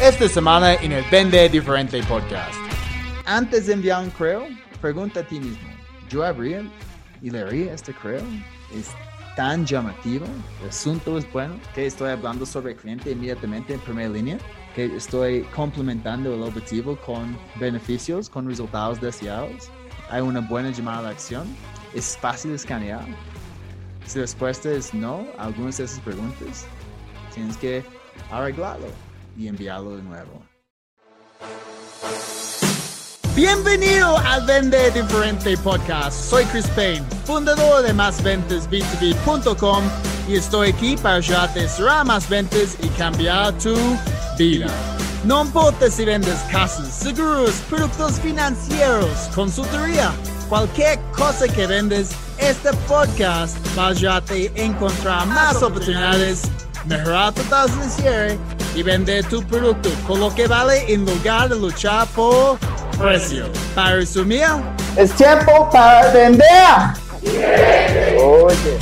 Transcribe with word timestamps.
esta 0.00 0.28
semana 0.28 0.74
en 0.74 0.92
el 0.92 1.04
Vende 1.10 1.48
Diferente 1.48 2.00
Podcast. 2.04 2.54
Antes 3.26 3.66
de 3.66 3.72
enviar 3.72 4.04
un 4.04 4.10
correo, 4.10 4.46
pregunta 4.80 5.20
a 5.20 5.22
ti 5.24 5.40
mismo, 5.40 5.68
¿yo 6.08 6.24
abría 6.24 6.62
y 7.20 7.30
leería 7.30 7.74
este 7.74 7.92
correo? 7.92 8.22
¿Es 8.72 8.90
tan 9.34 9.66
llamativo? 9.66 10.24
¿El 10.62 10.68
asunto 10.68 11.18
es 11.18 11.30
bueno? 11.32 11.58
¿Que 11.74 11.86
estoy 11.86 12.10
hablando 12.10 12.46
sobre 12.46 12.72
el 12.72 12.78
cliente 12.78 13.10
inmediatamente 13.10 13.74
en 13.74 13.80
primera 13.80 14.08
línea? 14.08 14.38
¿Que 14.76 14.84
estoy 14.96 15.42
complementando 15.54 16.32
el 16.32 16.42
objetivo 16.42 16.96
con 17.04 17.36
beneficios, 17.56 18.30
con 18.30 18.48
resultados 18.48 19.00
deseados? 19.00 19.68
¿Hay 20.10 20.20
una 20.20 20.40
buena 20.40 20.70
llamada 20.70 21.02
de 21.02 21.08
acción? 21.08 21.48
¿Es 21.92 22.16
fácil 22.16 22.52
escanear? 22.52 23.04
Si 24.06 24.18
la 24.18 24.22
respuesta 24.22 24.70
es 24.70 24.94
no 24.94 25.26
a 25.38 25.46
algunas 25.46 25.78
de 25.78 25.84
esas 25.84 25.98
preguntas, 26.00 26.66
tienes 27.34 27.56
que 27.56 27.84
arreglarlo 28.30 29.07
y 29.38 29.46
enviarlo 29.46 29.96
de 29.96 30.02
nuevo. 30.02 30.42
Bienvenido 33.36 34.18
al 34.18 34.44
Vende 34.46 34.90
Diferente 34.90 35.56
Podcast. 35.58 36.28
Soy 36.28 36.44
Chris 36.46 36.66
Payne, 36.74 37.06
fundador 37.24 37.84
de 37.84 37.94
MásVentesB2B.com 37.94 39.84
y 40.28 40.34
estoy 40.34 40.70
aquí 40.70 40.96
para 40.96 41.16
ayudarte 41.16 41.60
a 41.60 41.68
cerrar 41.68 42.04
más 42.04 42.28
ventas 42.28 42.76
y 42.82 42.88
cambiar 42.88 43.56
tu 43.58 43.76
vida. 44.36 44.66
No 45.24 45.44
importa 45.44 45.88
si 45.88 46.04
vendes 46.04 46.38
casas, 46.50 46.92
seguros, 46.92 47.52
productos 47.70 48.18
financieros, 48.20 49.30
consultoría, 49.34 50.12
cualquier 50.48 50.98
cosa 51.16 51.46
que 51.46 51.66
vendes, 51.66 52.10
este 52.38 52.72
podcast 52.88 53.56
va 53.78 53.86
a 53.86 53.88
ayudarte 53.90 54.52
a 54.56 54.60
encontrar 54.60 55.26
más 55.28 55.62
oportunidades, 55.62 56.42
mejorar 56.86 57.32
tu 57.34 57.42
tasa 57.42 57.76
de 57.76 57.90
cierre 57.90 58.57
y 58.78 58.82
vender 58.84 59.28
tu 59.28 59.42
producto 59.42 59.90
con 60.06 60.20
lo 60.20 60.32
que 60.32 60.46
vale 60.46 60.92
en 60.92 61.04
lugar 61.04 61.48
de 61.48 61.56
luchar 61.56 62.06
por 62.14 62.58
precio. 62.96 63.50
Para 63.74 63.96
resumir, 63.96 64.46
es 64.96 65.12
tiempo 65.16 65.68
para 65.72 66.12
vender. 66.12 66.46
Oye. 68.22 68.78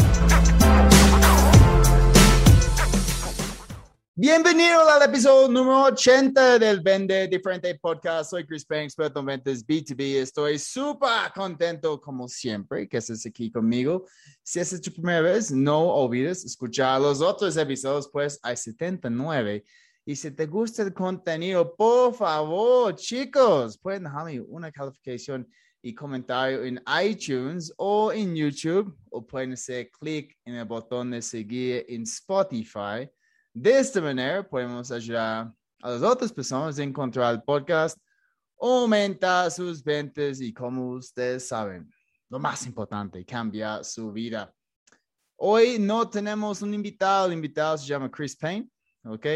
Bienvenido 4.14 4.86
al 4.86 5.02
episodio 5.02 5.48
número 5.48 5.84
80 5.84 6.58
del 6.58 6.80
Vende 6.80 7.28
Diferente 7.28 7.74
Podcast. 7.74 8.30
Soy 8.30 8.46
Chris 8.46 8.66
Payne, 8.66 8.84
experto 8.84 9.20
en 9.20 9.26
ventas 9.26 9.66
B2B. 9.66 10.16
Estoy 10.16 10.58
súper 10.58 11.32
contento, 11.34 11.98
como 12.00 12.28
siempre, 12.28 12.86
que 12.86 12.98
estés 12.98 13.24
aquí 13.24 13.50
conmigo. 13.50 14.06
Si 14.42 14.60
esta 14.60 14.74
es 14.76 14.82
tu 14.82 14.92
primera 14.92 15.22
vez, 15.22 15.50
no 15.50 15.86
olvides 15.86 16.44
escuchar 16.44 17.00
los 17.00 17.22
otros 17.22 17.56
episodios, 17.56 18.08
pues 18.12 18.38
hay 18.42 18.56
79. 18.56 19.64
Y 20.08 20.14
si 20.14 20.30
te 20.30 20.46
gusta 20.46 20.84
el 20.84 20.94
contenido, 20.94 21.74
por 21.74 22.14
favor, 22.14 22.94
chicos, 22.94 23.76
pueden 23.76 24.04
dejarme 24.04 24.40
una 24.40 24.70
calificación 24.70 25.48
y 25.82 25.92
comentario 25.96 26.62
en 26.62 26.80
iTunes 27.02 27.72
o 27.76 28.12
en 28.12 28.36
YouTube, 28.36 28.96
o 29.10 29.26
pueden 29.26 29.54
hacer 29.54 29.90
clic 29.90 30.38
en 30.44 30.54
el 30.54 30.64
botón 30.64 31.10
de 31.10 31.20
seguir 31.20 31.84
en 31.88 32.02
Spotify. 32.02 33.10
De 33.52 33.80
esta 33.80 34.00
manera 34.00 34.48
podemos 34.48 34.92
ayudar 34.92 35.52
a 35.82 35.90
las 35.90 36.02
otras 36.02 36.32
personas 36.32 36.78
a 36.78 36.84
encontrar 36.84 37.34
el 37.34 37.42
podcast, 37.42 37.98
aumentar 38.60 39.50
sus 39.50 39.82
ventas 39.82 40.40
y 40.40 40.52
como 40.54 40.90
ustedes 40.90 41.48
saben, 41.48 41.92
lo 42.28 42.38
más 42.38 42.64
importante, 42.64 43.24
cambiar 43.24 43.84
su 43.84 44.12
vida. 44.12 44.54
Hoy 45.34 45.80
no 45.80 46.08
tenemos 46.08 46.62
un 46.62 46.74
invitado, 46.74 47.26
el 47.26 47.32
invitado 47.32 47.76
se 47.76 47.86
llama 47.86 48.08
Chris 48.08 48.36
Payne, 48.36 48.70
¿ok? 49.04 49.26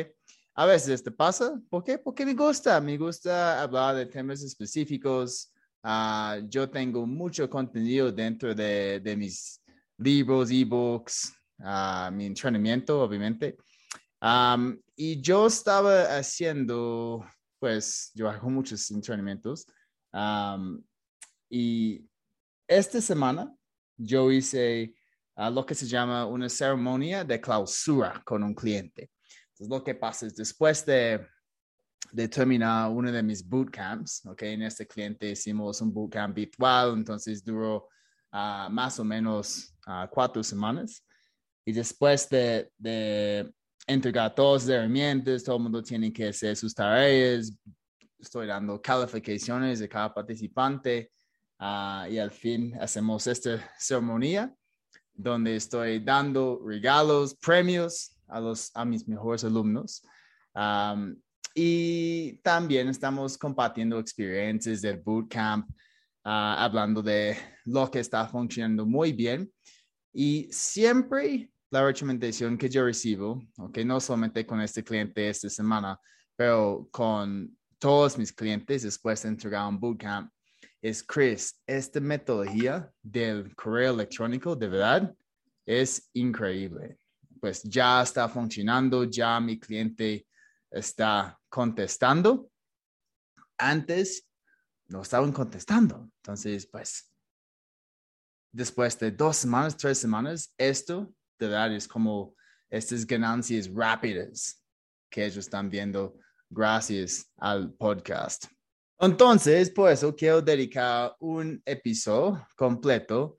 A 0.60 0.66
veces 0.66 0.90
esto 0.90 1.10
pasa, 1.10 1.58
¿por 1.70 1.82
qué? 1.82 1.96
Porque 1.96 2.26
me 2.26 2.34
gusta, 2.34 2.78
me 2.82 2.98
gusta 2.98 3.62
hablar 3.62 3.96
de 3.96 4.04
temas 4.04 4.42
específicos. 4.42 5.50
Uh, 5.82 6.46
yo 6.50 6.68
tengo 6.68 7.06
mucho 7.06 7.48
contenido 7.48 8.12
dentro 8.12 8.54
de, 8.54 9.00
de 9.00 9.16
mis 9.16 9.58
libros, 9.96 10.50
ebooks, 10.50 11.32
uh, 11.60 12.12
mi 12.12 12.26
entrenamiento, 12.26 13.00
obviamente. 13.00 13.56
Um, 14.20 14.78
y 14.94 15.18
yo 15.22 15.46
estaba 15.46 16.18
haciendo, 16.18 17.24
pues, 17.58 18.10
yo 18.12 18.28
hago 18.28 18.50
muchos 18.50 18.90
entrenamientos. 18.90 19.64
Um, 20.12 20.84
y 21.48 22.04
esta 22.68 23.00
semana 23.00 23.50
yo 23.96 24.30
hice 24.30 24.94
uh, 25.38 25.50
lo 25.50 25.64
que 25.64 25.74
se 25.74 25.86
llama 25.86 26.26
una 26.26 26.50
ceremonia 26.50 27.24
de 27.24 27.40
clausura 27.40 28.20
con 28.26 28.42
un 28.42 28.54
cliente. 28.54 29.10
Entonces, 29.60 29.78
lo 29.78 29.84
que 29.84 29.94
pasa 29.94 30.26
es 30.26 30.34
después 30.34 30.86
de, 30.86 31.26
de 32.12 32.28
terminar 32.28 32.90
uno 32.90 33.12
de 33.12 33.22
mis 33.22 33.46
bootcamps, 33.46 34.24
¿ok? 34.24 34.42
En 34.42 34.62
este 34.62 34.86
cliente 34.86 35.32
hicimos 35.32 35.82
un 35.82 35.92
bootcamp 35.92 36.34
virtual, 36.34 36.94
entonces 36.94 37.44
duró 37.44 37.88
uh, 38.32 38.70
más 38.70 38.98
o 38.98 39.04
menos 39.04 39.74
uh, 39.86 40.08
cuatro 40.10 40.42
semanas. 40.42 41.04
Y 41.62 41.72
después 41.72 42.26
de, 42.30 42.70
de 42.78 43.52
entregar 43.86 44.34
todas 44.34 44.64
las 44.64 44.76
herramientas, 44.78 45.44
todo 45.44 45.56
el 45.56 45.62
mundo 45.64 45.82
tiene 45.82 46.10
que 46.10 46.28
hacer 46.28 46.56
sus 46.56 46.74
tareas, 46.74 47.52
estoy 48.18 48.46
dando 48.46 48.80
calificaciones 48.80 49.78
de 49.78 49.90
cada 49.90 50.14
participante 50.14 51.12
uh, 51.58 52.10
y 52.10 52.18
al 52.18 52.30
fin 52.30 52.74
hacemos 52.80 53.26
esta 53.26 53.70
ceremonia 53.78 54.54
donde 55.12 55.56
estoy 55.56 55.98
dando 55.98 56.62
regalos, 56.64 57.34
premios 57.34 58.16
a, 58.30 58.84
mis 58.84 59.08
mejores 59.08 59.44
alumnos. 59.44 60.02
Um, 60.54 61.16
y 61.54 62.34
también 62.42 62.88
estamos 62.88 63.36
compartiendo 63.36 63.98
experiencias 63.98 64.80
del 64.80 65.00
bootcamp, 65.00 65.68
uh, 65.68 66.56
hablando 66.58 67.02
de 67.02 67.36
lo 67.64 67.90
que 67.90 68.00
está 68.00 68.26
funcionando 68.26 68.86
muy 68.86 69.12
bien. 69.12 69.50
Y 70.12 70.48
siempre 70.50 71.50
la 71.70 71.84
recomendación 71.84 72.58
que 72.58 72.68
yo 72.68 72.84
recibo, 72.84 73.42
okay, 73.58 73.84
no 73.84 74.00
solamente 74.00 74.44
con 74.44 74.60
este 74.60 74.82
cliente 74.82 75.28
esta 75.28 75.48
semana, 75.48 75.98
pero 76.36 76.88
con 76.90 77.56
todos 77.78 78.18
mis 78.18 78.32
clientes 78.32 78.82
después 78.82 79.22
de 79.22 79.28
entregar 79.28 79.68
un 79.68 79.78
bootcamp, 79.78 80.30
es 80.82 81.02
Chris, 81.02 81.60
esta 81.66 82.00
metodología 82.00 82.90
del 83.02 83.54
correo 83.54 83.92
electrónico 83.92 84.56
de 84.56 84.68
verdad 84.68 85.14
es 85.66 86.10
increíble. 86.14 86.98
Pues 87.40 87.62
ya 87.62 88.02
está 88.02 88.28
funcionando, 88.28 89.04
ya 89.04 89.40
mi 89.40 89.58
cliente 89.58 90.26
está 90.70 91.38
contestando. 91.48 92.50
Antes 93.58 94.28
no 94.88 95.02
estaban 95.02 95.32
contestando. 95.32 96.10
Entonces, 96.22 96.66
pues, 96.66 97.10
después 98.52 98.98
de 98.98 99.10
dos 99.10 99.36
semanas, 99.36 99.76
tres 99.76 99.98
semanas, 99.98 100.52
esto 100.58 101.12
de 101.38 101.48
verdad 101.48 101.74
es 101.74 101.88
como 101.88 102.34
estas 102.68 103.06
ganancias 103.06 103.68
rápidas 103.72 104.62
que 105.10 105.24
ellos 105.24 105.38
están 105.38 105.70
viendo 105.70 106.16
gracias 106.48 107.32
al 107.38 107.72
podcast. 107.72 108.46
Entonces, 108.98 109.70
por 109.70 109.90
eso 109.90 110.14
quiero 110.14 110.42
dedicar 110.42 111.16
un 111.20 111.62
episodio 111.64 112.46
completo 112.56 113.38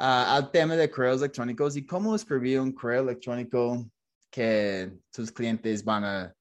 al 0.00 0.50
tema 0.50 0.76
de 0.76 0.90
correos 0.90 1.20
electrónicos 1.20 1.76
y 1.76 1.84
cómo 1.84 2.14
escribir 2.14 2.58
un 2.60 2.72
correo 2.72 3.02
electrónico 3.02 3.86
que 4.30 4.90
tus 5.10 5.30
clientes 5.30 5.84
van 5.84 6.04
a 6.04 6.34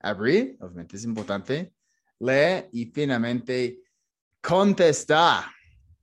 abrir, 0.00 0.58
obviamente 0.60 0.96
es 0.96 1.04
importante, 1.04 1.72
leer 2.18 2.68
y 2.72 2.86
finalmente 2.86 3.80
contestar, 4.42 5.44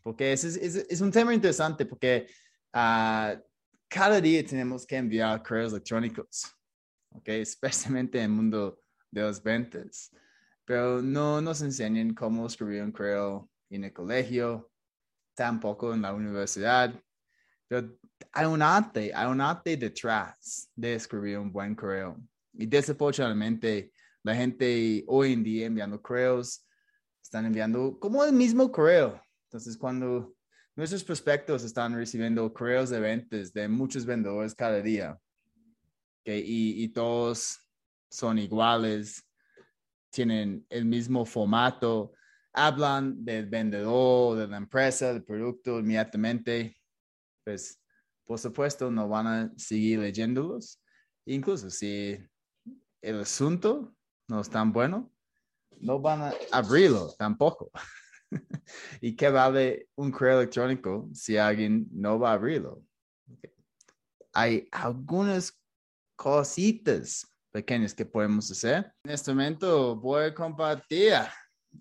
porque 0.02 0.34
es, 0.34 0.44
es, 0.44 1.02
un 1.02 1.12
tema 1.12 1.34
interesante 1.34 1.86
porque 1.86 2.28
uh, 2.74 3.40
cada 3.88 4.20
día 4.20 4.44
tenemos 4.44 4.86
que 4.86 4.96
enviar 4.96 5.44
correos 5.44 5.74
electrónicos, 5.74 6.52
¿ok? 7.12 7.28
Especialmente 7.30 8.18
en 8.18 8.24
el 8.24 8.30
mundo 8.32 8.80
de 9.12 9.22
las 9.22 9.42
ventas. 9.42 10.12
Pero 10.66 11.02
no 11.02 11.42
nos 11.42 11.62
enseñan 11.62 12.16
cómo 12.16 12.48
escribir 12.48 12.82
un 12.82 12.92
correo 12.92 13.50
en 13.70 13.84
el 13.84 13.94
colegio, 13.94 14.72
tampoco 15.38 15.94
en 15.94 16.02
la 16.02 16.14
universidad. 16.14 16.94
Pero 17.68 17.96
hay 18.34 18.46
un 18.48 18.62
arte, 18.62 19.14
hay 19.14 19.28
un 19.28 19.40
arte 19.40 19.78
detrás 19.78 20.70
de 20.76 20.96
escribir 20.96 21.38
un 21.38 21.52
buen 21.52 21.76
correo. 21.76 22.18
Y 22.54 22.66
desafortunadamente, 22.66 23.92
la 24.24 24.34
gente 24.36 25.04
hoy 25.08 25.34
en 25.34 25.44
día 25.44 25.68
enviando 25.68 26.02
correos 26.02 26.66
están 27.22 27.46
enviando 27.46 28.00
como 28.00 28.26
el 28.26 28.34
mismo 28.34 28.72
correo. 28.72 29.22
Entonces, 29.46 29.78
cuando 29.78 30.34
Nuestros 30.78 31.04
prospectos 31.04 31.64
están 31.64 31.96
recibiendo 31.96 32.54
correos 32.54 32.92
de 32.92 33.00
ventas 33.00 33.52
de 33.52 33.68
muchos 33.68 34.06
vendedores 34.06 34.54
cada 34.54 34.80
día. 34.80 35.18
Okay, 36.22 36.44
y, 36.46 36.84
y 36.84 36.90
todos 36.90 37.58
son 38.12 38.38
iguales, 38.38 39.28
tienen 40.12 40.68
el 40.70 40.86
mismo 40.86 41.26
formato, 41.26 42.14
hablan 42.54 43.24
del 43.24 43.48
vendedor, 43.48 44.38
de 44.38 44.48
la 44.48 44.58
empresa, 44.58 45.14
del 45.14 45.24
producto 45.24 45.80
inmediatamente. 45.80 46.76
Pues, 47.44 47.82
por 48.26 48.40
supuesto, 48.40 48.92
no 48.92 49.08
van 49.08 49.28
a 49.28 49.54
seguir 49.58 50.00
leyéndolos. 50.00 50.82
Incluso 51.26 51.70
si 51.70 52.18
el 53.02 53.22
asunto 53.22 53.96
no 54.28 54.42
es 54.42 54.50
tan 54.50 54.72
bueno, 54.74 55.12
no 55.80 56.00
van 56.00 56.22
a 56.22 56.34
abrirlo 56.52 57.14
tampoco. 57.18 57.72
¿Y 59.02 59.16
qué 59.16 59.30
vale 59.30 59.90
un 59.96 60.12
correo 60.12 60.40
electrónico 60.40 61.10
si 61.14 61.38
alguien 61.38 61.88
no 61.92 62.20
va 62.20 62.32
a 62.32 62.34
abrirlo? 62.34 62.84
Hay 64.34 64.68
algunas 64.72 65.60
cositas 66.16 67.26
pequeñas 67.52 67.94
que 67.94 68.06
podemos 68.06 68.52
hacer. 68.52 68.94
En 69.04 69.12
este 69.12 69.32
momento 69.32 69.96
voy 69.96 70.26
a 70.26 70.34
compartir 70.34 71.14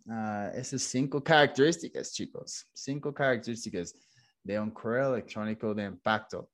uh, 0.06 0.50
esas 0.54 0.82
cinco 0.82 1.22
características, 1.22 2.12
chicos. 2.12 2.66
Cinco 2.74 3.12
características 3.12 3.94
de 4.42 4.60
un 4.60 4.70
correo 4.70 5.14
electrónico 5.14 5.74
de 5.74 5.84
impacto. 5.84 6.50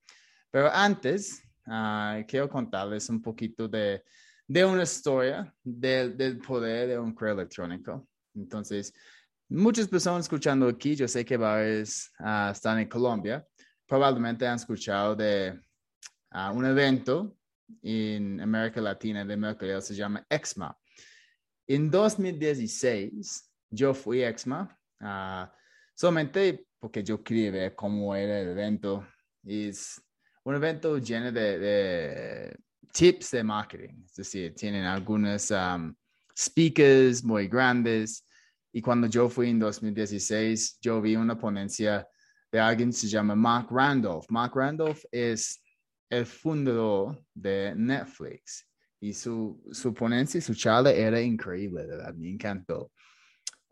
Pero 0.51 0.71
antes, 0.73 1.43
uh, 1.67 2.25
quiero 2.27 2.49
contarles 2.49 3.09
un 3.09 3.21
poquito 3.21 3.69
de, 3.69 4.03
de 4.47 4.65
una 4.65 4.83
historia 4.83 5.53
del, 5.63 6.39
poder 6.39 6.89
de 6.89 6.99
un 6.99 7.15
correo 7.15 7.35
electrónico. 7.35 8.09
Entonces, 8.35 8.93
muchas 9.49 9.89
personas 9.89 10.25
escuchando 10.25 10.69
aquí, 10.69 10.95
yo 10.95 11.09
sé 11.09 11.25
que 11.25 11.37
varios 11.37 12.11
uh, 12.21 12.51
están 12.51 12.79
en 12.79 12.89
Colombia, 12.89 13.47
probablemente 13.87 14.47
han 14.47 14.57
escuchado 14.57 15.15
de 15.15 15.61
un 16.55 16.65
evento 16.65 17.37
en 17.83 18.41
América 18.41 18.81
Latina 18.81 19.25
de 19.25 19.37
Mercury, 19.37 19.81
se 19.81 19.95
llama 19.95 20.25
EXMA. 20.29 20.77
En 21.75 21.91
2016, 21.91 23.51
yo 23.71 23.95
fui 23.95 24.23
a 24.23 24.29
EXMA 24.29 24.79
solamente 25.95 26.67
porque 26.79 27.03
yo 27.03 27.25
quería 27.25 27.51
ver 27.51 27.75
cómo 27.75 28.15
era 28.15 28.41
el 28.41 28.49
evento. 28.51 29.07
Es 29.43 29.99
un 30.45 30.55
evento 30.55 30.99
lleno 30.99 31.33
de, 31.33 32.55
tips 32.93 33.31
de 33.31 33.43
marketing, 33.43 34.05
es 34.05 34.17
decir, 34.17 34.55
tienen 34.55 34.85
algunos 34.85 35.51
um, 35.51 35.95
speakers 36.39 37.25
muy 37.25 37.49
grandes. 37.49 38.27
Y 38.71 38.83
cuando 38.83 39.07
yo 39.07 39.31
fui 39.31 39.49
en 39.49 39.59
2016, 39.59 40.79
yo 40.79 41.01
vi 41.01 41.17
una 41.17 41.39
ponencia 41.39 42.07
de 42.51 42.61
alguien 42.61 42.91
que 42.91 42.99
se 42.99 43.09
llama 43.09 43.35
Mark 43.35 43.69
Randolph. 43.71 44.27
Mark 44.29 44.53
Randolph 44.55 45.03
es 45.11 45.59
el 46.11 46.27
fundador 46.27 47.25
de 47.33 47.73
Netflix 47.75 48.67
y 49.03 49.13
su, 49.13 49.61
su 49.73 49.93
ponencia 49.93 50.41
su 50.41 50.55
charla 50.55 50.93
era 50.93 51.21
increíble, 51.21 51.85
¿verdad? 51.85 52.15
Me 52.15 52.31
encantó. 52.31 52.93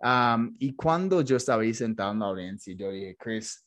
Um, 0.00 0.56
y 0.59 0.75
cuando 0.75 1.21
yo 1.23 1.37
estaba 1.37 1.62
ahí 1.62 1.73
sentado 1.73 2.12
en 2.12 2.19
la 2.19 2.27
audiencia, 2.27 2.75
yo 2.75 2.91
dije, 2.91 3.17
Chris, 3.17 3.65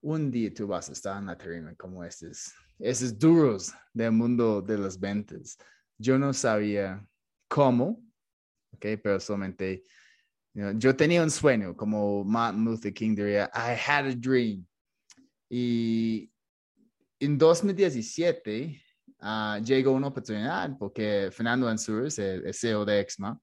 un 0.00 0.30
día 0.30 0.54
tú 0.54 0.68
vas 0.68 0.88
a 0.88 0.92
estar 0.92 1.18
en 1.18 1.26
la 1.26 1.36
tarima 1.36 1.74
como 1.74 2.04
estos, 2.04 2.52
esos 2.78 3.18
duros 3.18 3.72
del 3.92 4.12
mundo 4.12 4.62
de 4.62 4.78
las 4.78 4.98
ventas. 4.98 5.58
Yo 5.98 6.16
no 6.18 6.32
sabía 6.32 7.04
cómo, 7.48 8.00
ok, 8.72 8.86
pero 9.02 9.18
solamente 9.18 9.82
yo 10.54 10.94
tenía 10.94 11.24
un 11.24 11.30
sueño, 11.30 11.76
como 11.76 12.22
Martin 12.22 12.64
Luther 12.64 12.94
King 12.94 13.16
diría, 13.16 13.50
I 13.54 13.74
had 13.74 14.06
a 14.06 14.14
dream. 14.14 14.64
Y 15.50 16.30
en 17.18 17.38
2017 17.38 18.81
uh, 19.22 19.62
llegó 19.62 19.92
una 19.92 20.08
oportunidad 20.08 20.76
porque 20.78 21.30
Fernando 21.32 21.68
Ansures, 21.68 22.18
el, 22.18 22.52
CEO 22.52 22.84
de 22.84 23.00
EXMA, 23.00 23.38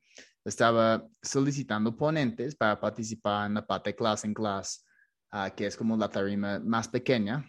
estaba 0.45 1.05
solicitando 1.21 1.95
ponentes 1.95 2.55
para 2.55 2.79
participar 2.79 3.47
en 3.47 3.55
la 3.55 3.65
parte 3.65 3.95
class 3.95 4.23
en 4.25 4.33
class, 4.33 4.85
uh, 5.33 5.53
que 5.55 5.67
es 5.67 5.75
como 5.75 5.97
la 5.97 6.09
tarima 6.09 6.59
más 6.59 6.87
pequeña. 6.87 7.45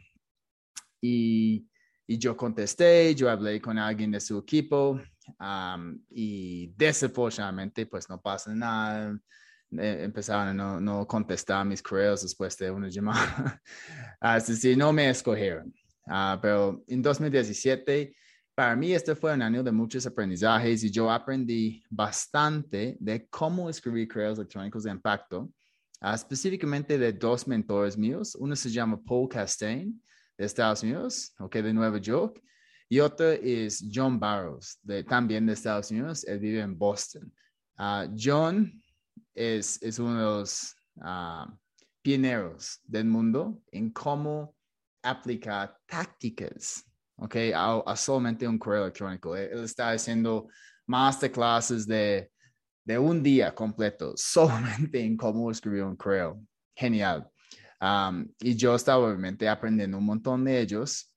Y, 1.00 1.67
y, 2.06 2.19
yo 2.19 2.37
contesté, 2.37 3.15
yo 3.15 3.31
hablé 3.31 3.61
con 3.61 3.79
alguien 3.79 4.11
de 4.11 4.21
su 4.21 4.38
equipo 4.38 5.00
um, 5.38 5.99
y 6.11 6.73
desafortunadamente 6.77 7.87
pues 7.87 8.09
no 8.09 8.21
pasa 8.21 8.55
nada. 8.55 9.19
Eh, 9.79 10.03
empezaron 10.03 10.49
a 10.49 10.55
no, 10.55 10.81
no, 10.81 11.06
contestar 11.06 11.65
mis 11.65 11.81
correos 11.81 12.23
después 12.23 12.56
de 12.59 12.71
una 12.71 12.88
llamada. 12.88 13.62
Así 14.21 14.61
que 14.61 14.77
no 14.77 14.93
me 14.93 15.09
escogieron. 15.09 15.73
Ah, 16.06 16.38
pero 16.41 16.82
en 16.87 17.02
2017, 17.02 18.14
para 18.55 18.76
mí 18.76 18.93
este 18.93 19.14
fue 19.14 19.32
un 19.32 19.43
año 19.43 19.62
de 19.62 19.73
muchos 19.73 20.06
aprendizajes 20.06 20.85
y 20.85 20.91
yo 20.91 21.11
aprendí 21.11 21.82
bastante 21.88 22.97
de 23.00 23.26
cómo 23.29 23.70
escribir 23.70 24.08
correos 24.08 24.38
electrónicos 24.38 24.85
de 24.85 24.91
impacto, 24.91 25.50
ah, 26.00 26.14
específicamente 26.14 26.99
de 26.99 27.12
dos 27.12 27.47
mentores 27.47 27.97
míos. 27.97 28.35
Uno 28.35 28.56
se 28.56 28.70
llama 28.70 29.00
Paul 29.02 29.29
Castain 29.29 30.02
de 30.37 30.44
Estados 30.44 30.82
Unidos, 30.82 31.32
okay, 31.38 31.62
de 31.62 31.73
Nueva 31.73 31.99
York, 31.99 32.43
y 32.88 32.99
otro 32.99 33.31
es 33.31 33.85
John 33.93 34.19
Barrows, 34.19 34.79
de, 34.82 35.05
también 35.05 35.46
de 35.46 35.53
Estados 35.53 35.91
Unidos. 35.91 36.25
Él 36.25 36.41
vive 36.41 36.61
en 36.61 36.76
Boston. 36.76 37.32
Ah, 37.76 38.08
John 38.19 38.82
es, 39.35 39.81
es 39.81 39.99
uno 39.99 40.17
de 40.17 40.25
los 40.25 40.76
pioneros 42.03 42.81
del 42.85 43.06
mundo 43.06 43.62
en 43.73 43.91
cómo 43.91 44.55
aplicar 45.02 45.76
tácticas, 45.87 46.85
¿ok? 47.17 47.37
A, 47.55 47.97
solamente 47.97 48.47
un 48.47 48.58
correo 48.58 48.85
electrónico. 48.85 49.37
Él 49.37 49.64
está 49.64 49.91
haciendo 49.91 50.49
masterclasses 50.87 51.87
de, 51.87 52.31
de 52.85 52.99
un 52.99 53.23
día 53.23 53.55
completo 53.55 54.12
solamente 54.17 55.00
en 55.00 55.17
cómo 55.17 55.50
escribir 55.50 55.85
un 55.85 55.97
correo. 55.97 56.43
Genial. 56.75 57.29
Y 58.41 58.56
yo 58.56 58.75
estaba 58.75 59.06
obviamente 59.06 59.49
aprendiendo 59.49 59.99
un 59.99 60.05
montón 60.05 60.44
de 60.44 60.61
ellos. 60.61 61.12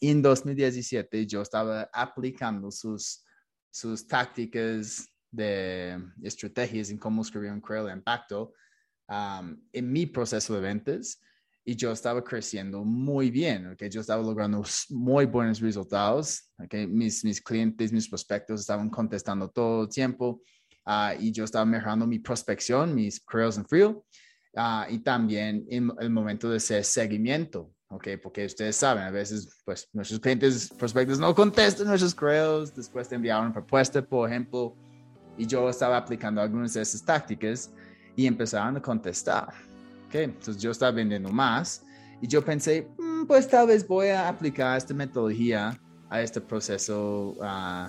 En 0.00 0.20
2017 0.20 1.26
yo 1.26 1.42
estaba 1.42 1.88
aplicando 1.92 2.70
sus, 2.70 3.24
sus 3.70 4.06
tácticas 4.06 5.08
de 5.30 5.98
estrategias 6.22 6.90
en 6.90 6.98
cómo 6.98 7.22
escribir 7.22 7.52
un 7.52 7.60
correo 7.60 7.86
de 7.86 7.92
impacto 7.92 8.52
en 9.08 9.92
mi 9.92 10.06
proceso 10.06 10.54
de 10.54 10.60
ventas 10.60 11.20
y 11.64 11.76
yo 11.76 11.92
estaba 11.92 12.22
creciendo 12.24 12.84
muy 12.84 13.30
bien, 13.30 13.76
que 13.76 13.88
yo 13.88 14.00
estaba 14.00 14.22
logrando 14.22 14.64
muy 14.90 15.26
buenos 15.26 15.60
resultados, 15.60 16.50
que 16.68 16.86
mis, 16.86 17.24
mis 17.24 17.40
clientes, 17.40 17.92
mis 17.92 18.08
prospectos 18.08 18.60
estaban 18.60 18.90
contestando 18.90 19.48
todo 19.48 19.82
el 19.82 19.88
tiempo 19.88 20.42
uh, 20.86 21.20
y 21.20 21.30
yo 21.30 21.44
estaba 21.44 21.64
mejorando 21.64 22.06
mi 22.06 22.18
prospección, 22.18 22.94
mis 22.94 23.20
correos 23.20 23.58
en 23.58 23.66
frío 23.66 24.04
uh, 24.54 24.90
y 24.90 24.98
también 24.98 25.64
en 25.70 25.92
el 26.00 26.10
momento 26.10 26.50
de 26.50 26.56
hacer 26.56 26.84
seguimiento, 26.84 27.70
okay, 27.88 28.16
porque 28.16 28.44
ustedes 28.44 28.74
saben, 28.74 29.04
a 29.04 29.10
veces 29.10 29.48
pues 29.64 29.88
nuestros 29.92 30.18
clientes, 30.18 30.68
prospectos 30.76 31.20
no 31.20 31.32
contestan 31.32 31.86
nuestros 31.86 32.14
correos 32.14 32.74
después 32.74 33.08
de 33.08 33.16
enviar 33.16 33.40
una 33.40 33.52
propuesta, 33.52 34.02
por 34.02 34.28
ejemplo, 34.28 34.76
y 35.38 35.46
yo 35.46 35.70
estaba 35.70 35.96
aplicando 35.96 36.40
algunas 36.40 36.74
de 36.74 36.82
esas 36.82 37.04
tácticas 37.04 37.72
y 38.16 38.26
empezaron 38.26 38.76
a 38.76 38.82
contestar 38.82 39.71
entonces 40.14 40.62
yo 40.62 40.70
estaba 40.70 40.92
vendiendo 40.92 41.30
más 41.30 41.82
y 42.20 42.26
yo 42.28 42.44
pensé, 42.44 42.88
mm, 42.98 43.26
pues 43.26 43.48
tal 43.48 43.66
vez 43.66 43.86
voy 43.86 44.08
a 44.08 44.28
aplicar 44.28 44.76
esta 44.78 44.94
metodología 44.94 45.78
a 46.08 46.20
este 46.20 46.40
proceso 46.40 47.36
uh, 47.38 47.88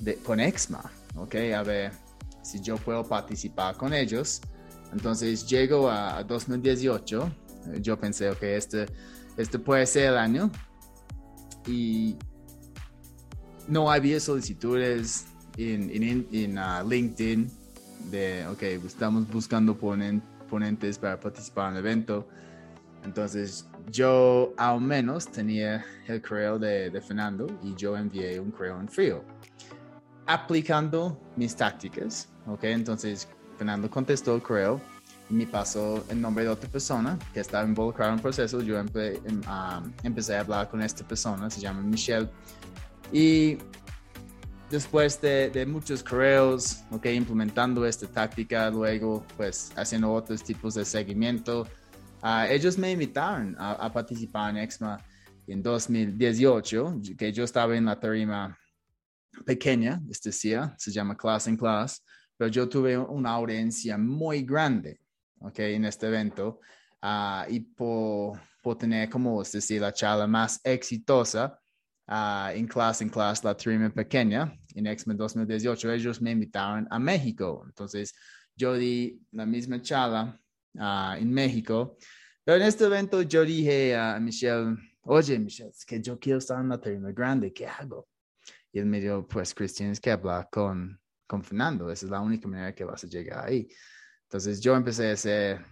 de, 0.00 0.16
con 0.16 0.40
Exma, 0.40 0.82
¿ok? 1.16 1.34
A 1.56 1.62
ver 1.62 1.92
si 2.42 2.60
yo 2.60 2.76
puedo 2.76 3.06
participar 3.06 3.76
con 3.76 3.94
ellos. 3.94 4.40
Entonces 4.92 5.46
llego 5.46 5.88
a, 5.88 6.22
2018, 6.24 7.34
yo 7.80 7.98
pensé, 7.98 8.30
ok, 8.30 8.42
este, 8.42 8.86
este 9.36 9.58
puede 9.58 9.86
ser 9.86 10.10
el 10.10 10.18
año 10.18 10.50
y 11.66 12.16
no 13.68 13.90
había 13.90 14.20
solicitudes 14.20 15.26
en, 15.56 15.90
en, 15.90 16.28
en 16.32 16.58
uh, 16.58 16.86
LinkedIn 16.86 17.50
de, 18.10 18.46
ok, 18.48 18.62
estamos 18.84 19.28
buscando 19.30 19.78
ponentes 19.78 20.31
ponentes 20.52 20.98
para 20.98 21.18
participar 21.18 21.70
en 21.70 21.78
el 21.78 21.86
evento. 21.86 22.28
Entonces 23.04 23.66
yo 23.90 24.52
al 24.58 24.82
menos 24.82 25.26
tenía 25.26 25.82
el 26.06 26.20
correo 26.20 26.58
de, 26.58 26.90
de 26.90 27.00
Fernando 27.00 27.46
y 27.62 27.74
yo 27.74 27.96
envié 27.96 28.38
un 28.38 28.50
correo 28.50 28.78
en 28.78 28.88
frío 28.88 29.24
aplicando 30.26 31.18
mis 31.36 31.56
tácticas. 31.56 32.28
Ok, 32.46 32.64
entonces 32.64 33.28
Fernando 33.56 33.90
contestó 33.90 34.34
el 34.34 34.42
correo 34.42 34.80
y 35.30 35.34
me 35.34 35.46
pasó 35.46 36.04
el 36.08 36.20
nombre 36.20 36.44
de 36.44 36.50
otra 36.50 36.68
persona 36.68 37.18
que 37.32 37.40
estaba 37.40 37.66
involucrada 37.66 38.12
en 38.12 38.18
el 38.18 38.22
proceso. 38.22 38.60
Yo 38.60 38.78
em, 38.78 38.88
empecé 40.02 40.36
a 40.36 40.40
hablar 40.40 40.68
con 40.68 40.82
esta 40.82 41.06
persona, 41.06 41.48
se 41.50 41.60
llama 41.60 41.80
Michelle. 41.82 42.28
Y 43.12 43.58
después 44.72 45.20
de, 45.20 45.66
muchos 45.66 46.02
correos, 46.02 46.82
ok, 46.90 47.04
implementando 47.06 47.84
esta 47.84 48.06
táctica, 48.06 48.70
luego 48.70 49.24
pues 49.36 49.70
haciendo 49.76 50.10
otros 50.10 50.42
tipos 50.42 50.72
de 50.72 50.84
seguimiento, 50.86 51.68
uh, 52.22 52.46
ellos 52.48 52.78
me 52.78 52.90
invitaron 52.90 53.54
a, 53.58 53.92
participar 53.92 54.50
en 54.50 54.56
EXMA 54.56 54.98
en 55.46 55.62
2018, 55.62 57.00
que 57.18 57.30
yo 57.32 57.44
estaba 57.44 57.76
en 57.76 57.84
la 57.84 58.00
tarima 58.00 58.58
pequeña, 59.44 60.00
es 60.10 60.22
decir, 60.22 60.60
se 60.78 60.90
llama 60.90 61.18
Class 61.18 61.48
in 61.48 61.56
Class, 61.58 62.02
pero 62.38 62.50
yo 62.50 62.66
tuve 62.66 62.96
una 62.96 63.32
audiencia 63.32 63.98
muy 63.98 64.42
grande, 64.42 64.98
ok, 65.40 65.58
en 65.58 65.84
este 65.84 66.06
evento, 66.06 66.60
uh, 67.02 67.44
y 67.46 67.60
por, 67.60 68.40
por 68.62 68.78
tener 68.78 69.10
como, 69.10 69.42
es 69.42 69.52
decir, 69.52 69.82
la 69.82 69.92
charla 69.92 70.26
más 70.26 70.60
exitosa, 70.64 71.61
uh, 72.08 72.50
en 72.54 72.66
clase, 72.66 73.04
en 73.04 73.10
clase, 73.10 73.44
la 73.44 73.56
trima 73.56 73.90
pequeña, 73.90 74.52
en 74.74 74.86
X-Men 74.86 75.16
2018, 75.16 75.92
ellos 75.92 76.20
me 76.20 76.30
invitaron 76.30 76.86
a 76.90 76.98
México. 76.98 77.62
Entonces, 77.66 78.14
yo 78.56 78.74
di 78.74 79.20
la 79.32 79.46
misma 79.46 79.80
charla 79.80 80.38
uh, 80.74 81.16
en 81.16 81.32
México. 81.32 81.96
Pero 82.44 82.56
en 82.56 82.62
este 82.64 82.84
evento 82.84 83.22
yo 83.22 83.44
dije 83.44 83.96
a 83.96 84.18
Michelle, 84.18 84.76
oye, 85.02 85.38
Michelle, 85.38 85.70
es 85.70 85.84
que 85.84 86.00
yo 86.00 86.18
quiero 86.18 86.38
estar 86.38 86.60
en 86.60 86.68
la 86.68 86.80
trima 86.80 87.12
grande, 87.12 87.52
¿qué 87.52 87.66
hago? 87.66 88.08
Y 88.72 88.78
él 88.78 88.86
me 88.86 89.00
dijo, 89.00 89.26
pues, 89.26 89.54
Chris, 89.54 89.74
tienes 89.74 90.00
que 90.00 90.10
hablar 90.10 90.48
con, 90.50 90.98
con 91.26 91.44
Fernando, 91.44 91.90
esa 91.90 92.06
es 92.06 92.10
la 92.10 92.20
única 92.20 92.48
manera 92.48 92.74
que 92.74 92.84
vas 92.84 93.04
a 93.04 93.06
llegar 93.06 93.46
ahí. 93.46 93.68
Entonces, 94.24 94.60
yo 94.60 94.74
empecé 94.74 95.10
a 95.10 95.12
hacer 95.12 95.64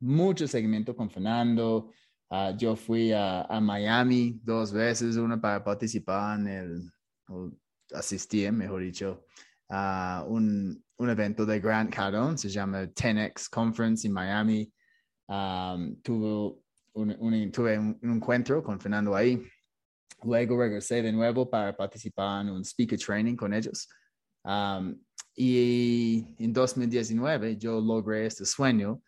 mucho 0.00 0.46
seguimiento 0.46 0.94
con 0.94 1.10
Fernando, 1.10 1.90
Uh, 2.30 2.56
yo 2.56 2.74
fui 2.74 3.12
a, 3.12 3.46
Miami 3.60 4.40
dos 4.42 4.72
veces, 4.72 5.16
una 5.16 5.40
para 5.40 5.62
participar 5.62 6.40
en 6.40 6.48
el, 6.48 6.92
o 7.28 7.50
asistir, 7.92 8.50
mejor 8.52 8.82
dicho, 8.82 9.24
a 9.68 10.24
un, 10.26 10.82
un, 10.96 11.10
evento 11.10 11.46
de 11.46 11.60
Grant 11.60 11.94
Cardone, 11.94 12.38
se 12.38 12.48
llama 12.48 12.84
10X 12.84 13.48
Conference 13.50 14.06
en 14.06 14.12
Miami. 14.12 14.72
Um, 15.28 15.96
tuve, 16.02 16.60
un, 16.94 17.50
tuve 17.52 17.78
un, 17.78 17.98
encuentro 18.02 18.62
con 18.62 18.80
Fernando 18.80 19.14
ahí. 19.14 19.42
Luego 20.22 20.58
regresé 20.58 21.02
de 21.02 21.12
nuevo 21.12 21.48
para 21.48 21.76
participar 21.76 22.42
en 22.46 22.52
un 22.52 22.64
speaker 22.64 22.98
training 22.98 23.36
con 23.36 23.52
ellos. 23.52 23.88
Um, 24.42 24.98
y 25.36 26.26
en 26.38 26.52
2019 26.52 27.56
yo 27.56 27.80
logré 27.80 28.26
este 28.26 28.44
sueño 28.44 29.02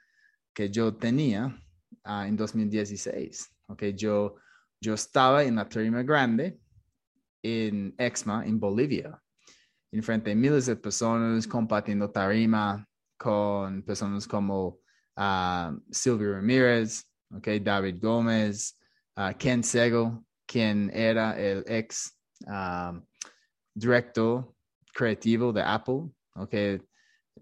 que 0.52 0.70
yo 0.70 0.94
tenía 0.94 1.56
uh, 2.06 2.22
en 2.22 2.36
2016. 2.36 3.52
Okay, 3.68 3.94
yo, 3.94 4.36
yo 4.80 4.94
estaba 4.94 5.42
en 5.42 5.56
la 5.56 5.68
tarima 5.68 6.02
grande 6.02 6.58
en 7.42 7.94
Exma, 7.98 8.44
en 8.46 8.58
Bolivia, 8.58 9.20
en 9.92 10.02
frente 10.02 10.30
de 10.30 10.36
miles 10.36 10.66
de 10.66 10.76
personas 10.76 11.46
compartiendo 11.46 12.10
tarima 12.10 12.86
con 13.18 13.82
personas 13.82 14.26
como 14.26 14.78
uh, 15.16 15.80
Silvio 15.90 16.34
Ramírez, 16.34 17.04
okay, 17.34 17.60
David 17.60 18.00
Gómez, 18.00 18.78
uh, 19.16 19.36
Ken 19.36 19.62
Sego, 19.62 20.25
quien 20.46 20.90
era 20.94 21.38
el 21.38 21.64
ex 21.66 22.12
director 23.75 24.54
creativo 24.92 25.52
de 25.52 25.62
Apple, 25.62 26.10
okay, 26.34 26.80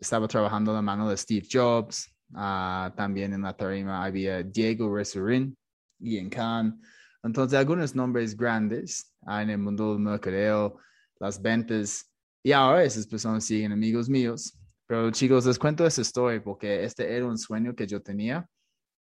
estaba 0.01 0.27
trabajando 0.29 0.73
la 0.73 0.83
mano 0.83 1.09
de 1.09 1.17
Steve 1.17 1.47
Jobs, 1.51 2.14
Uh, 2.35 2.91
también 2.97 3.33
en 3.33 3.43
la 3.43 3.57
tarima 3.57 4.05
había 4.05 4.43
Diego 4.43 4.93
Resurin, 4.93 5.57
Ian 6.01 6.29
Khan. 6.29 6.83
Entonces, 7.23 7.57
algunos 7.57 7.95
nombres 7.95 8.37
grandes 8.37 9.15
uh, 9.23 9.39
en 9.39 9.51
el 9.51 9.59
mundo 9.59 9.93
del 9.93 10.03
mercadeo, 10.03 10.79
las 11.21 11.41
ventas. 11.41 12.11
Y 12.43 12.51
ahora 12.51 12.83
esas 12.83 13.07
personas 13.07 13.45
siguen 13.45 13.73
amigos 13.73 14.09
míos. 14.09 14.59
Pero 14.87 15.11
chicos, 15.13 15.47
les 15.47 15.59
cuento 15.59 15.87
esa 15.87 16.01
historia 16.01 16.43
porque 16.43 16.85
este 16.85 17.17
era 17.17 17.25
un 17.25 17.39
sueño 17.39 17.75
que 17.75 17.87
yo 17.87 18.03
tenía. 18.03 18.47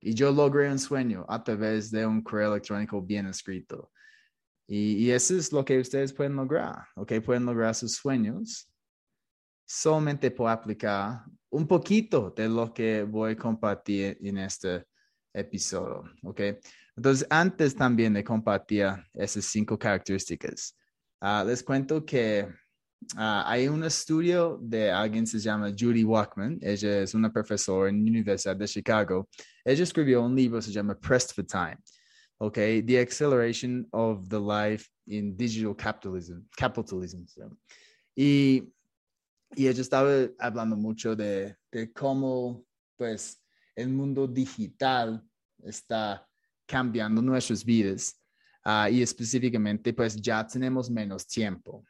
Y 0.00 0.14
yo 0.14 0.30
logré 0.30 0.70
un 0.70 0.78
sueño 0.78 1.24
a 1.28 1.42
través 1.42 1.90
de 1.90 2.04
un 2.04 2.22
correo 2.22 2.52
electrónico 2.52 3.00
bien 3.00 3.26
escrito. 3.26 3.90
Y, 4.68 5.04
y 5.04 5.10
eso 5.10 5.36
es 5.36 5.52
lo 5.52 5.64
que 5.64 5.78
ustedes 5.78 6.12
pueden 6.12 6.36
lograr, 6.36 6.86
¿ok? 6.96 7.14
Pueden 7.24 7.46
lograr 7.46 7.74
sus 7.74 7.94
sueños 7.94 8.68
solamente 9.64 10.30
por 10.30 10.50
aplicar 10.50 11.24
un 11.52 11.66
poquito 11.66 12.32
de 12.34 12.48
lo 12.48 12.72
que 12.72 13.02
voy 13.02 13.32
a 13.32 13.36
compartir 13.36 14.16
en 14.22 14.38
este 14.38 14.86
episodio, 15.34 16.04
¿ok? 16.22 16.40
Entonces, 16.96 17.26
antes 17.28 17.74
también 17.74 18.14
de 18.14 18.24
compartir 18.24 18.86
esas 19.12 19.44
cinco 19.44 19.78
características, 19.78 20.74
uh, 21.20 21.46
les 21.46 21.62
cuento 21.62 22.04
que 22.04 22.48
uh, 23.16 23.44
hay 23.44 23.68
un 23.68 23.84
estudio 23.84 24.58
de 24.62 24.90
alguien 24.90 25.26
se 25.26 25.38
llama 25.38 25.70
Judy 25.70 26.04
Walkman, 26.04 26.58
ella 26.62 27.02
es 27.02 27.14
una 27.14 27.30
profesora 27.30 27.90
en 27.90 28.02
la 28.02 28.10
Universidad 28.10 28.56
de 28.56 28.66
Chicago, 28.66 29.28
ella 29.62 29.82
escribió 29.82 30.22
un 30.22 30.34
libro, 30.34 30.60
se 30.62 30.72
llama 30.72 30.98
Pressed 30.98 31.34
for 31.34 31.44
Time, 31.44 31.78
¿ok? 32.38 32.54
The 32.86 32.98
Acceleration 32.98 33.86
of 33.90 34.26
the 34.28 34.40
Life 34.40 34.88
in 35.06 35.36
Digital 35.36 35.76
Capitalism, 35.76 36.48
capitalism. 36.56 37.24
Y 38.16 38.72
y 39.54 39.68
ella 39.68 39.80
estaba 39.80 40.10
hablando 40.38 40.76
mucho 40.76 41.14
de, 41.14 41.56
de 41.70 41.92
cómo 41.92 42.64
pues 42.96 43.42
el 43.74 43.88
mundo 43.88 44.26
digital 44.26 45.22
está 45.64 46.26
cambiando 46.66 47.20
nuestras 47.20 47.64
vidas 47.64 48.20
uh, 48.64 48.88
y 48.90 49.02
específicamente 49.02 49.92
pues 49.92 50.16
ya 50.16 50.46
tenemos 50.46 50.90
menos 50.90 51.26
tiempo, 51.26 51.84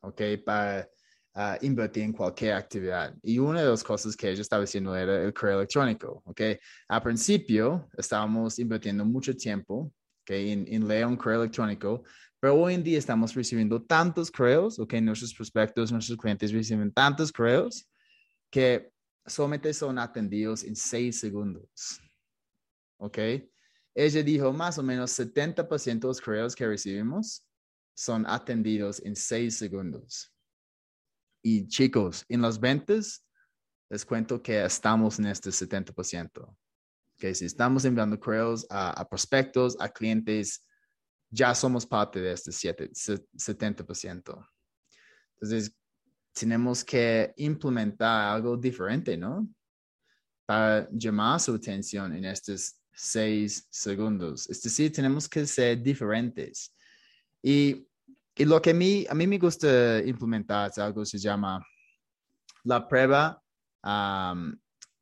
¿ok? 0.00 0.22
Para 0.44 0.88
uh, 1.34 1.64
invertir 1.64 2.04
en 2.04 2.12
cualquier 2.12 2.54
actividad. 2.54 3.14
Y 3.22 3.38
una 3.38 3.62
de 3.62 3.68
las 3.68 3.82
cosas 3.82 4.16
que 4.16 4.30
ella 4.30 4.42
estaba 4.42 4.64
haciendo 4.64 4.94
era 4.94 5.22
el 5.22 5.32
correo 5.32 5.58
electrónico, 5.58 6.22
¿ok? 6.24 6.40
Al 6.88 7.02
principio 7.02 7.88
estábamos 7.96 8.58
invirtiendo 8.58 9.04
mucho 9.04 9.34
tiempo 9.36 9.92
¿okay? 10.22 10.52
en, 10.52 10.66
en 10.68 10.86
leer 10.86 11.06
un 11.06 11.16
correo 11.16 11.42
electrónico 11.42 12.04
pero 12.40 12.54
hoy 12.54 12.74
en 12.74 12.84
día 12.84 12.98
estamos 12.98 13.34
recibiendo 13.34 13.82
tantos 13.82 14.30
correos, 14.30 14.78
ok, 14.78 14.94
nuestros 14.94 15.34
prospectos, 15.34 15.90
nuestros 15.90 16.18
clientes 16.18 16.52
reciben 16.52 16.92
tantos 16.92 17.32
correos 17.32 17.88
que 18.50 18.90
solamente 19.26 19.74
son 19.74 19.98
atendidos 19.98 20.62
en 20.64 20.76
seis 20.76 21.18
segundos. 21.18 22.00
Ok. 22.98 23.18
Ella 23.94 24.22
dijo 24.22 24.52
más 24.52 24.78
o 24.78 24.82
menos 24.82 25.10
70% 25.18 26.00
de 26.00 26.06
los 26.06 26.20
correos 26.20 26.54
que 26.54 26.66
recibimos 26.66 27.44
son 27.94 28.24
atendidos 28.26 29.02
en 29.04 29.16
seis 29.16 29.56
segundos. 29.56 30.32
Y 31.42 31.66
chicos, 31.66 32.24
en 32.28 32.42
las 32.42 32.60
ventas, 32.60 33.26
les 33.90 34.04
cuento 34.04 34.40
que 34.40 34.64
estamos 34.64 35.18
en 35.18 35.26
este 35.26 35.50
70%. 35.50 36.56
Que 37.16 37.34
si 37.34 37.44
estamos 37.44 37.84
enviando 37.84 38.20
correos 38.20 38.66
a, 38.70 38.90
a 38.90 39.08
prospectos, 39.08 39.76
a 39.80 39.88
clientes, 39.88 40.64
ya 41.30 41.54
somos 41.54 41.86
parte 41.86 42.20
de 42.20 42.32
este 42.32 42.50
70%. 42.50 44.48
Entonces, 45.34 45.72
tenemos 46.32 46.84
que 46.84 47.32
implementar 47.36 48.34
algo 48.34 48.56
diferente, 48.56 49.16
¿no? 49.16 49.48
Para 50.46 50.88
llamar 50.90 51.40
su 51.40 51.54
atención 51.54 52.14
en 52.14 52.24
estos 52.24 52.76
seis 52.92 53.66
segundos. 53.70 54.48
Es 54.48 54.62
decir, 54.62 54.92
tenemos 54.92 55.28
que 55.28 55.46
ser 55.46 55.82
diferentes. 55.82 56.74
Y, 57.42 57.86
y 58.34 58.44
lo 58.44 58.60
que 58.60 58.70
a 58.70 58.74
mí, 58.74 59.06
a 59.08 59.14
mí 59.14 59.26
me 59.26 59.38
gusta 59.38 59.98
implementar 60.04 60.70
es 60.70 60.78
algo 60.78 61.02
que 61.02 61.06
se 61.06 61.18
llama 61.18 61.64
la 62.64 62.86
prueba 62.86 63.42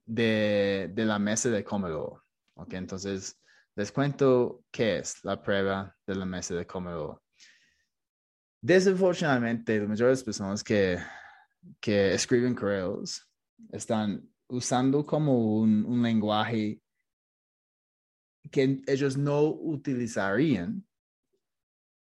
de, 0.04 0.90
de, 0.92 1.04
la 1.04 1.18
mesa 1.18 1.49
de 1.49 1.64
comedor. 1.64 2.23
¿ok? 2.54 2.75
Entonces, 2.75 3.38
les 3.76 3.92
cuento 3.92 4.64
qué 4.71 4.99
es 4.99 5.23
la 5.23 5.40
prueba 5.40 5.95
de 6.06 6.14
la 6.14 6.25
mesa 6.25 6.54
de 6.54 6.66
comedor. 6.66 7.23
Desafortunadamente, 8.62 9.78
la 9.78 9.95
las 9.95 10.25
personas 10.25 10.64
que, 10.64 10.99
que 11.78 12.14
escriben 12.14 12.54
correos 12.54 13.23
están 13.71 14.28
usando 14.49 15.04
como 15.04 15.59
un, 15.61 15.85
un 15.85 16.02
lenguaje 16.02 16.80
que 18.50 18.83
ellos 18.87 19.16
no 19.16 19.42
utilizarían 19.42 20.85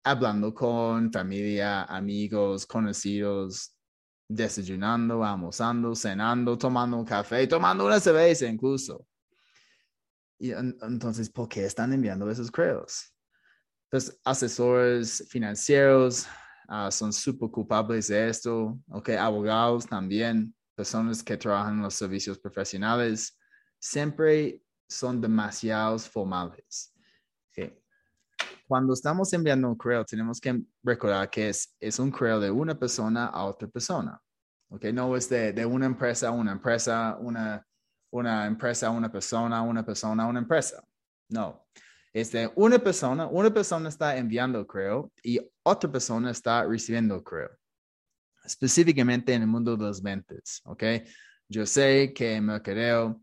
hablando 0.04 0.54
con 0.54 1.12
familia, 1.14 1.84
amigos, 1.84 2.66
conocidos, 2.66 3.74
desayunando, 4.28 5.24
almorzando, 5.24 5.96
cenando, 5.96 6.58
tomando 6.58 6.98
un 6.98 7.06
café, 7.06 7.48
tomando 7.48 7.86
una 7.86 8.02
cerveza 8.02 8.48
incluso. 8.48 9.08
Y 10.44 10.52
entonces, 10.52 11.30
¿por 11.30 11.48
qué 11.48 11.64
están 11.64 11.94
enviando 11.94 12.30
esos 12.30 12.52
correos? 12.52 13.16
Entonces, 13.86 14.20
asesores 14.26 15.26
financieros 15.30 16.28
uh, 16.68 16.92
son 16.92 17.14
súper 17.14 17.50
culpables 17.50 18.10
de 18.10 18.28
esto, 18.28 18.78
ok, 18.90 19.12
abogados 19.12 19.88
también, 19.88 20.54
personas 20.76 21.24
que 21.24 21.38
trabajan 21.38 21.76
en 21.76 21.84
los 21.84 21.94
servicios 21.94 22.38
profesionales, 22.38 23.40
siempre 23.80 24.62
son 24.86 25.22
demasiados 25.22 26.10
formales. 26.10 26.94
Okay. 27.52 27.82
Cuando 28.68 28.96
estamos 28.96 29.32
enviando 29.32 29.70
un 29.70 29.78
correo, 29.78 30.04
tenemos 30.04 30.42
que 30.42 30.62
recordar 30.84 31.30
que 31.30 31.48
es, 31.48 31.74
es 31.80 32.00
un 32.00 32.12
correo 32.12 32.42
de 32.42 32.52
una 32.52 32.78
persona 32.78 33.28
a 33.28 33.46
otra 33.46 33.70
persona. 33.70 34.22
Okay, 34.68 34.92
no 34.92 35.16
es 35.16 35.30
de, 35.30 35.54
de 35.54 35.66
una 35.66 35.86
empresa 35.86 36.28
a 36.28 36.32
una 36.32 36.52
empresa, 36.52 37.18
una 37.22 37.66
una 38.14 38.46
empresa, 38.46 38.92
una 38.92 39.12
persona, 39.12 39.62
una 39.64 39.84
persona, 39.84 40.28
una 40.28 40.40
empresa. 40.40 40.84
No. 41.30 41.66
Es 42.14 42.32
de 42.32 42.52
una 42.56 42.78
persona, 42.78 43.26
una 43.26 43.52
persona 43.52 43.90
está 43.90 44.16
enviando 44.16 44.60
el 44.60 44.68
correo 44.68 45.12
y 45.24 45.40
otra 45.64 45.92
persona 45.92 46.30
está 46.30 46.64
recibiendo 46.64 47.16
el 47.16 47.24
correo. 47.24 47.50
Específicamente 48.46 49.34
en 49.34 49.42
el 49.42 49.48
mundo 49.48 49.76
de 49.76 49.86
las 49.86 50.00
ventas, 50.00 50.62
¿ok? 50.66 50.84
Yo 51.50 51.66
sé 51.66 52.14
que 52.14 52.36
en 52.36 52.46
mercadeo 52.46 53.20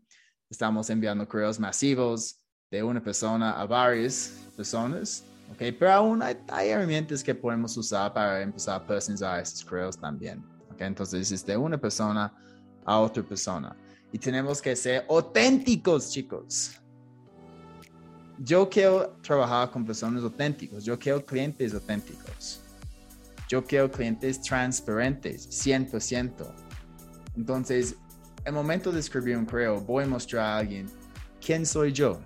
estamos 0.49 0.89
enviando 0.89 1.25
correos 1.25 1.57
masivos 1.57 2.41
de 2.69 2.83
una 2.83 3.01
persona 3.01 3.61
a 3.61 3.65
varias 3.65 4.49
personas, 4.57 5.23
¿ok? 5.53 5.73
Pero 5.79 5.91
aún 5.93 6.21
hay, 6.21 6.37
hay 6.49 6.69
herramientas 6.69 7.23
que 7.23 7.33
podemos 7.33 7.77
usar 7.77 8.13
para 8.13 8.41
empezar 8.41 8.81
a 8.81 8.85
personalizar 8.85 9.39
esos 9.39 9.63
correos 9.63 9.97
también, 9.97 10.43
¿ok? 10.69 10.81
Entonces 10.81 11.31
es 11.31 11.45
de 11.45 11.55
una 11.55 11.77
persona 11.77 12.33
a 12.83 12.99
otra 12.99 13.23
persona. 13.23 13.73
Y 14.11 14.19
tenemos 14.19 14.61
que 14.61 14.75
ser 14.75 15.05
auténticos, 15.09 16.11
chicos. 16.11 16.81
Yo 18.37 18.69
quiero 18.69 19.17
trabajar 19.21 19.71
con 19.71 19.85
personas 19.85 20.23
auténticos. 20.23 20.83
Yo 20.83 20.97
quiero 20.97 21.25
clientes 21.25 21.73
auténticos. 21.73 22.59
Yo 23.47 23.63
quiero 23.63 23.91
clientes 23.91 24.41
transparentes, 24.41 25.47
100%. 25.49 26.31
Entonces, 27.35 27.95
el 28.45 28.53
momento 28.53 28.91
de 28.91 28.99
escribir 28.99 29.37
un 29.37 29.45
correo, 29.45 29.79
voy 29.81 30.03
a 30.03 30.07
mostrar 30.07 30.45
a 30.45 30.57
alguien 30.57 30.89
quién 31.45 31.65
soy 31.65 31.91
yo. 31.91 32.19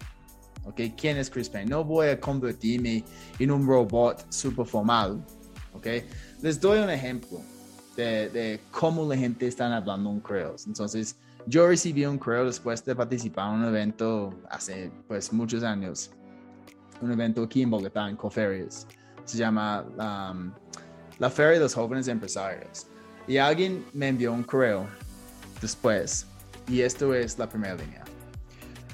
¿Ok? 0.64 0.82
¿Quién 0.98 1.18
es 1.18 1.30
Chris 1.30 1.50
Payne? 1.50 1.70
No 1.70 1.84
voy 1.84 2.08
a 2.08 2.20
convertirme 2.20 3.04
en 3.38 3.52
un 3.52 3.68
robot 3.68 4.26
super 4.32 4.66
formal. 4.66 5.24
¿Ok? 5.74 5.88
Les 6.42 6.60
doy 6.60 6.80
un 6.80 6.90
ejemplo 6.90 7.42
de, 7.96 8.30
de 8.30 8.60
cómo 8.72 9.08
la 9.08 9.16
gente 9.16 9.48
está 9.48 9.76
hablando 9.76 10.10
en 10.10 10.20
correos. 10.20 10.66
Entonces, 10.66 11.16
yo 11.48 11.68
recibí 11.68 12.06
un 12.06 12.18
correo 12.18 12.46
después 12.46 12.84
de 12.84 12.96
participar 12.96 13.54
en 13.54 13.60
un 13.60 13.66
evento 13.66 14.34
hace 14.50 14.92
pues 15.08 15.32
muchos 15.32 15.64
años. 15.64 16.12
Un 17.02 17.12
evento 17.12 17.44
aquí 17.44 17.62
en 17.62 17.70
Bogotá, 17.70 18.10
en 18.10 18.16
Coferias. 18.16 18.88
Se 19.26 19.38
llama 19.38 19.84
um, 20.32 20.52
la 21.20 21.30
Feria 21.30 21.54
de 21.54 21.60
los 21.60 21.74
Jóvenes 21.74 22.08
Empresarios. 22.08 22.88
Y 23.28 23.38
alguien 23.38 23.86
me 23.94 24.08
envió 24.08 24.34
un 24.34 24.44
correo 24.44 24.88
después. 25.62 26.26
Y 26.68 26.82
esto 26.82 27.14
es 27.14 27.38
la 27.38 27.48
primera 27.48 27.76
línea. 27.76 28.04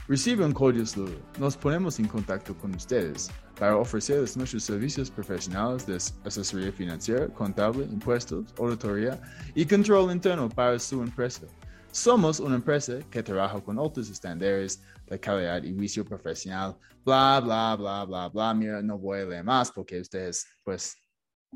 Recibe 0.07 0.43
un 0.43 0.51
código 0.51 0.85
saludo. 0.85 1.19
Nos 1.39 1.55
ponemos 1.55 1.99
en 1.99 2.07
contacto 2.07 2.53
con 2.55 2.75
ustedes 2.75 3.29
para 3.57 3.77
ofrecerles 3.77 4.35
nuestros 4.35 4.63
servicios 4.63 5.09
profesionales 5.09 5.85
de 5.85 5.95
asesoría 6.25 6.71
financiera, 6.71 7.27
contable, 7.27 7.85
impuestos, 7.85 8.53
auditoría 8.57 9.21
y 9.55 9.65
control 9.65 10.11
interno 10.11 10.49
para 10.49 10.79
su 10.79 11.01
empresa. 11.01 11.43
Somos 11.91 12.39
una 12.39 12.55
empresa 12.55 12.99
que 13.09 13.21
trabaja 13.21 13.61
con 13.61 13.77
altos 13.77 14.09
estándares 14.09 14.81
de 15.07 15.19
calidad 15.19 15.61
y 15.61 15.75
juicio 15.75 16.05
profesional, 16.05 16.77
bla, 17.03 17.41
bla, 17.43 17.75
bla, 17.75 18.05
bla, 18.05 18.29
bla. 18.29 18.53
Mira, 18.53 18.81
no 18.81 18.97
voy 18.97 19.19
a 19.19 19.25
leer 19.25 19.43
más 19.43 19.69
porque 19.73 19.99
ustedes, 19.99 20.47
pues, 20.63 20.95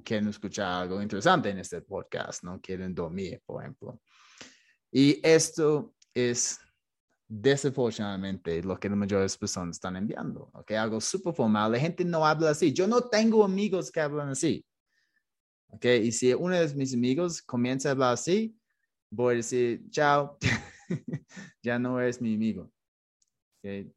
quieren 0.04 0.28
escuchar 0.28 0.84
algo 0.84 1.02
interesante 1.02 1.50
en 1.50 1.60
este 1.60 1.82
podcast, 1.82 2.44
no 2.44 2.60
quieren 2.60 2.94
dormir, 2.94 3.42
por 3.46 3.64
ejemplo. 3.64 4.02
Y 4.92 5.26
esto 5.26 5.94
es 6.14 6.60
desafortunadamente 7.30 8.62
lo 8.62 8.78
que 8.78 8.90
las 8.90 8.98
mayores 8.98 9.38
personas 9.38 9.78
están 9.78 9.96
enviando, 9.96 10.50
¿ok? 10.52 10.72
Algo 10.72 11.00
súper 11.00 11.34
formal. 11.34 11.72
La 11.72 11.80
gente 11.80 12.04
no 12.04 12.26
habla 12.26 12.50
así. 12.50 12.74
Yo 12.74 12.88
no 12.88 13.02
tengo 13.02 13.46
amigos 13.46 13.90
que 13.90 14.02
hablan 14.02 14.30
así. 14.30 14.66
¿Ok? 15.70 15.86
Y 16.04 16.12
si 16.12 16.34
uno 16.34 16.56
de 16.56 16.76
mis 16.76 16.94
amigos 16.94 17.42
comienza 17.42 17.88
a 17.88 17.92
hablar 17.94 18.14
así, 18.14 18.54
voy 19.16 19.34
a 19.34 19.38
decir, 19.38 19.90
chao, 19.90 20.38
ya 21.64 21.80
no 21.80 22.00
eres 22.00 22.22
mi 22.22 22.36
amigo. 22.36 22.72
¿Okay? 23.60 23.92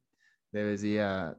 Debes 0.52 0.82
ir 0.84 1.00
a, 1.00 1.38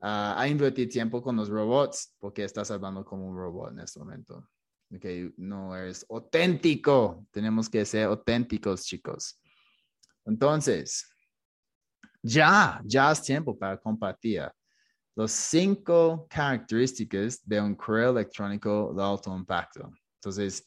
a, 0.00 0.46
invertir 0.48 0.88
tiempo 0.88 1.22
con 1.22 1.36
los 1.36 1.48
robots 1.48 2.14
porque 2.18 2.44
estás 2.44 2.70
hablando 2.70 3.04
como 3.04 3.28
un 3.28 3.36
robot 3.36 3.72
en 3.72 3.80
este 3.80 3.98
momento. 3.98 4.48
Okay, 4.94 5.32
no 5.36 5.76
eres 5.76 6.06
auténtico. 6.08 7.26
Tenemos 7.30 7.68
que 7.68 7.84
ser 7.84 8.04
auténticos, 8.04 8.84
chicos. 8.84 9.40
Entonces, 10.24 11.06
ya, 12.22 12.80
ya 12.84 13.10
es 13.10 13.22
tiempo 13.22 13.58
para 13.58 13.78
compartir 13.78 14.50
los 15.14 15.32
cinco 15.32 16.26
características 16.30 17.40
de 17.44 17.60
un 17.60 17.74
correo 17.74 18.10
electrónico 18.10 18.94
de 18.94 19.02
alto 19.02 19.36
impacto. 19.36 19.90
Entonces, 20.20 20.64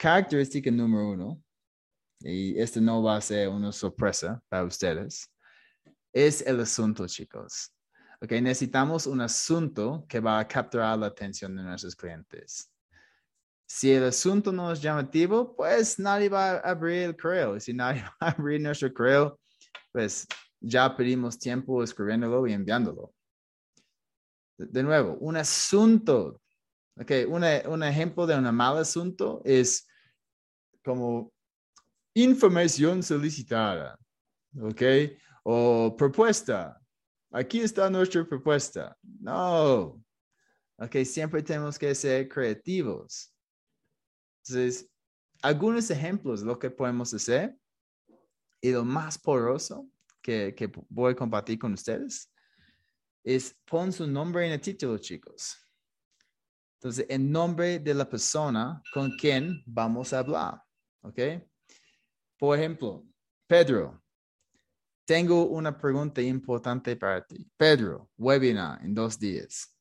característica 0.00 0.70
número 0.70 1.10
uno, 1.10 1.42
y 2.20 2.58
esto 2.58 2.80
no 2.80 3.02
va 3.02 3.16
a 3.16 3.20
ser 3.20 3.50
una 3.50 3.70
sorpresa 3.70 4.42
para 4.48 4.64
ustedes, 4.64 5.30
es 6.10 6.40
el 6.40 6.60
asunto, 6.60 7.06
chicos. 7.06 7.70
Ok, 8.22 8.32
necesitamos 8.32 9.06
un 9.06 9.20
asunto 9.20 10.06
que 10.08 10.18
va 10.18 10.38
a 10.38 10.48
capturar 10.48 10.98
la 10.98 11.06
atención 11.08 11.54
de 11.54 11.62
nuestros 11.62 11.94
clientes. 11.94 12.72
Si 13.68 13.92
el 13.92 14.04
asunto 14.04 14.50
no 14.50 14.72
es 14.72 14.80
llamativo, 14.80 15.54
pues 15.54 15.98
nadie 15.98 16.30
va 16.30 16.52
a 16.52 16.70
abrir 16.70 17.02
el 17.02 17.16
correo. 17.16 17.56
Y 17.56 17.60
si 17.60 17.74
nadie 17.74 18.02
va 18.22 18.28
a 18.28 18.30
abrir 18.30 18.60
nuestro 18.60 18.92
correo, 18.92 19.38
pues 19.92 20.26
ya 20.60 20.96
pedimos 20.96 21.38
tiempo 21.38 21.82
escribiéndolo 21.82 22.46
y 22.46 22.54
enviándolo. 22.54 23.12
De 24.56 24.82
nuevo, 24.82 25.18
un 25.20 25.36
asunto. 25.36 26.40
Ok, 26.96 27.12
un 27.28 27.82
ejemplo 27.82 28.26
de 28.26 28.36
un 28.36 28.54
mal 28.54 28.78
asunto 28.78 29.40
es 29.44 29.86
como 30.84 31.32
información 32.14 33.02
solicitada. 33.02 33.98
Ok, 34.60 34.82
o 35.44 35.94
propuesta. 35.96 36.80
Aquí 37.32 37.60
está 37.60 37.88
nuestra 37.88 38.26
propuesta. 38.26 38.96
No. 39.02 40.02
Ok, 40.76 40.96
siempre 41.04 41.42
tenemos 41.42 41.78
que 41.78 41.94
ser 41.94 42.28
creativos. 42.28 43.32
Entonces, 44.42 44.90
algunos 45.42 45.90
ejemplos 45.90 46.40
de 46.40 46.46
lo 46.46 46.58
que 46.58 46.70
podemos 46.70 47.12
hacer 47.14 47.56
y 48.60 48.72
lo 48.72 48.84
más 48.84 49.18
poderoso 49.18 49.88
que, 50.22 50.54
voy 50.88 51.12
a 51.12 51.16
compartir 51.16 51.58
con 51.58 51.72
ustedes 51.72 52.32
es 53.22 53.54
pon 53.64 53.92
su 53.92 54.06
nombre 54.06 54.46
en 54.46 54.52
el 54.52 54.60
título, 54.60 54.98
chicos. 54.98 55.56
Entonces, 56.78 57.06
el 57.08 57.30
nombre 57.30 57.78
de 57.78 57.94
la 57.94 58.08
persona 58.08 58.82
con 58.92 59.16
quien 59.16 59.62
vamos 59.66 60.12
a 60.12 60.20
hablar, 60.20 60.62
¿ok? 61.02 61.18
Por 62.38 62.58
ejemplo, 62.58 63.06
Pedro, 63.46 64.02
tengo 65.04 65.46
una 65.46 65.76
pregunta 65.76 66.22
importante 66.22 66.96
para 66.96 67.26
ti. 67.26 67.50
Pedro, 67.56 68.10
webinar 68.16 68.80
en 68.84 68.94
dos 68.94 69.18
días. 69.18 69.76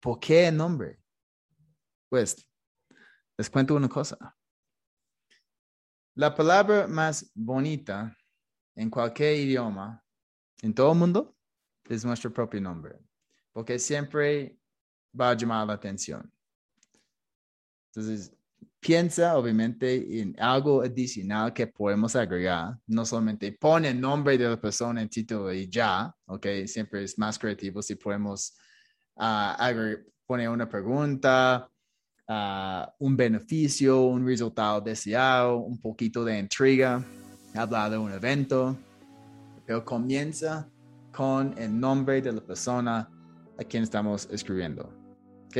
¿Por 0.00 0.20
qué 0.20 0.48
el 0.48 0.56
nombre? 0.56 1.02
Pues, 2.08 2.46
les 3.36 3.50
cuento 3.50 3.74
una 3.74 3.88
cosa. 3.88 4.36
La 6.14 6.34
palabra 6.34 6.86
más 6.86 7.30
bonita 7.34 8.16
en 8.74 8.88
cualquier 8.90 9.36
idioma, 9.36 10.02
en 10.62 10.74
todo 10.74 10.92
el 10.92 10.98
mundo, 10.98 11.36
es 11.84 12.04
nuestro 12.04 12.32
propio 12.32 12.60
nombre, 12.60 12.98
porque 13.52 13.78
siempre 13.78 14.58
va 15.18 15.30
a 15.30 15.34
llamar 15.34 15.66
la 15.66 15.74
atención. 15.74 16.32
Entonces, 17.88 18.36
piensa 18.86 19.36
obviamente 19.36 20.20
en 20.20 20.36
algo 20.38 20.82
adicional 20.82 21.52
que 21.52 21.66
podemos 21.66 22.14
agregar. 22.14 22.76
No 22.86 23.04
solamente 23.04 23.50
pone 23.50 23.88
el 23.88 24.00
nombre 24.00 24.38
de 24.38 24.48
la 24.48 24.60
persona 24.60 25.02
en 25.02 25.08
título 25.08 25.52
y 25.52 25.68
ya, 25.68 26.14
ok, 26.26 26.46
siempre 26.66 27.02
es 27.02 27.18
más 27.18 27.36
creativo 27.36 27.82
si 27.82 27.96
podemos 27.96 28.56
uh, 29.16 30.00
poner 30.24 30.48
una 30.48 30.68
pregunta, 30.68 31.68
uh, 32.28 33.04
un 33.04 33.16
beneficio, 33.16 34.02
un 34.02 34.24
resultado 34.24 34.80
deseado, 34.80 35.58
un 35.58 35.80
poquito 35.80 36.24
de 36.24 36.38
intriga, 36.38 37.04
hablar 37.56 37.90
de 37.90 37.98
un 37.98 38.12
evento, 38.12 38.76
pero 39.66 39.84
comienza 39.84 40.70
con 41.12 41.58
el 41.58 41.76
nombre 41.76 42.22
de 42.22 42.32
la 42.32 42.40
persona 42.40 43.10
a 43.58 43.64
quien 43.64 43.82
estamos 43.82 44.28
escribiendo. 44.30 44.92
¿Ok? 45.46 45.56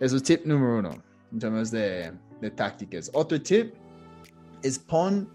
Eso 0.00 0.16
es 0.16 0.22
tip 0.24 0.44
número 0.44 0.80
uno 0.80 1.11
en 1.32 1.38
términos 1.38 1.70
de, 1.70 2.12
de 2.40 2.50
tácticas. 2.50 3.10
Otro 3.12 3.40
tip 3.40 3.74
es 4.62 4.78
pon 4.78 5.28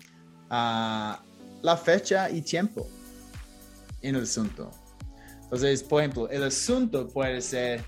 uh, 0.50 1.16
la 1.62 1.78
fecha 1.78 2.30
y 2.30 2.42
tiempo 2.42 2.88
en 4.02 4.16
el 4.16 4.24
asunto. 4.24 4.72
Entonces, 5.44 5.84
por 5.84 6.02
ejemplo, 6.02 6.30
el 6.30 6.44
asunto 6.44 7.08
puede 7.08 7.42
ser 7.42 7.84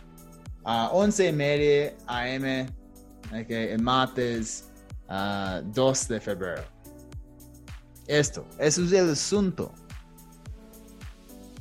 a 0.64 0.90
11 0.90 1.28
y 1.28 1.34
media 1.34 1.94
AM, 2.08 2.68
okay, 3.30 3.70
el 3.70 3.82
martes 3.82 4.70
2 5.08 6.08
de 6.08 6.22
febrero. 6.22 6.64
Esto, 8.08 8.46
eso 8.58 8.84
es 8.84 8.92
el 8.92 9.12
asunto. 9.12 9.74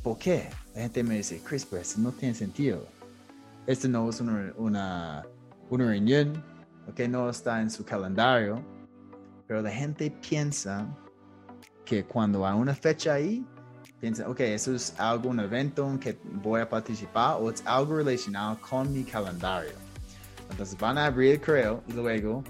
¿Por 0.03 0.19
qué? 0.19 0.49
La 0.75 0.83
gente 0.83 1.03
me 1.03 1.17
dice, 1.17 1.41
Chris, 1.45 1.67
pues 1.67 1.99
no 1.99 2.13
tiene 2.13 2.35
sentido. 2.35 2.87
Esto 3.67 3.89
no 3.89 4.09
es 4.09 4.21
una, 4.21 5.27
una 5.71 5.87
reunión, 5.87 6.43
que 6.95 7.09
no 7.09 7.29
está 7.29 7.61
en 7.61 7.71
su 7.71 7.85
calendario, 7.85 8.63
pero 9.47 9.63
la 9.63 9.71
gente 9.71 10.11
piensa 10.11 10.87
que 11.85 12.05
cuando 12.05 12.47
hay 12.47 12.59
una 12.59 12.75
fecha 12.75 13.15
ahí, 13.15 13.45
piensa, 14.01 14.29
ok, 14.29 14.41
eso 14.41 14.75
es 14.75 14.95
algún 14.99 15.41
evento 15.41 15.89
en 15.91 15.99
que 15.99 16.19
voy 16.43 16.61
a 16.61 16.69
participar 16.69 17.37
o 17.41 17.51
es 17.51 17.63
algo 17.67 17.97
relacionado 17.97 18.59
con 18.61 18.93
mi 18.93 19.05
calendario. 19.05 19.73
Entonces 20.51 20.79
van 20.79 20.99
a 20.99 21.07
abrir 21.07 21.33
el 21.33 21.41
correo 21.41 21.83
y 21.89 21.93
luego, 21.93 22.43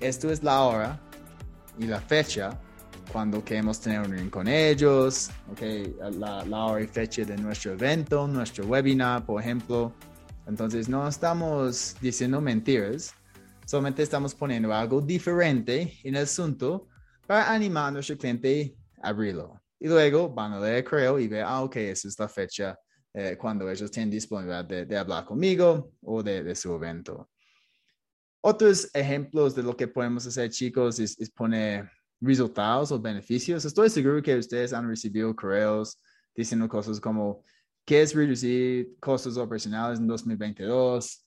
esto 0.00 0.30
es 0.30 0.42
la 0.42 0.62
hora 0.62 1.00
y 1.78 1.86
la 1.86 2.00
fecha 2.00 2.58
cuando 3.12 3.42
queremos 3.42 3.80
tener 3.80 4.00
un 4.00 4.06
reunión 4.06 4.30
con 4.30 4.48
ellos, 4.48 5.30
la, 6.18 6.44
la 6.44 6.64
hora 6.64 6.82
y 6.82 6.86
fecha 6.86 7.24
de 7.24 7.36
nuestro 7.38 7.72
evento, 7.72 8.26
nuestro 8.26 8.66
webinar, 8.66 9.24
por 9.24 9.40
ejemplo. 9.40 9.92
Entonces 10.48 10.88
no 10.88 11.06
estamos 11.06 11.94
diciendo 12.00 12.40
mentiras, 12.40 13.12
solamente 13.66 14.02
estamos 14.02 14.34
poniendo 14.34 14.72
algo 14.72 15.02
diferente 15.02 15.92
en 16.02 16.16
el 16.16 16.22
asunto 16.22 16.88
para 17.26 17.52
animar 17.52 17.88
a 17.88 17.90
nuestro 17.90 18.16
cliente 18.16 18.74
a 19.02 19.10
abrirlo. 19.10 19.60
Y 19.78 19.88
luego 19.88 20.30
van 20.30 20.54
a 20.54 20.60
leer 20.60 20.76
el 20.76 20.84
correo 20.84 21.18
y 21.18 21.28
ver, 21.28 21.44
ah, 21.46 21.62
ok, 21.62 21.76
esa 21.76 22.08
es 22.08 22.18
la 22.18 22.28
fecha 22.28 22.78
eh, 23.12 23.36
cuando 23.38 23.70
ellos 23.70 23.90
tienen 23.90 24.10
disponibilidad 24.10 24.64
de, 24.64 24.96
hablar 24.96 25.26
conmigo 25.26 25.92
o 26.00 26.22
de, 26.22 26.54
su 26.54 26.72
evento. 26.74 27.28
Otros 28.40 28.88
ejemplos 28.94 29.54
de 29.54 29.62
lo 29.62 29.76
que 29.76 29.86
podemos 29.86 30.26
hacer, 30.26 30.48
chicos, 30.50 30.98
es, 30.98 31.20
es 31.20 31.30
poner 31.30 31.90
resultados 32.22 32.90
o 32.90 32.98
beneficios. 32.98 33.66
Estoy 33.66 33.90
seguro 33.90 34.22
que 34.22 34.34
ustedes 34.36 34.72
han 34.72 34.88
recibido 34.88 35.36
correos 35.36 36.00
diciendo 36.34 36.68
cosas 36.68 36.98
como, 37.00 37.44
¿qué 37.88 38.02
es 38.02 38.14
reducir 38.14 38.96
costos 39.00 39.38
operacionales 39.38 39.98
en 39.98 40.06
2022? 40.06 41.24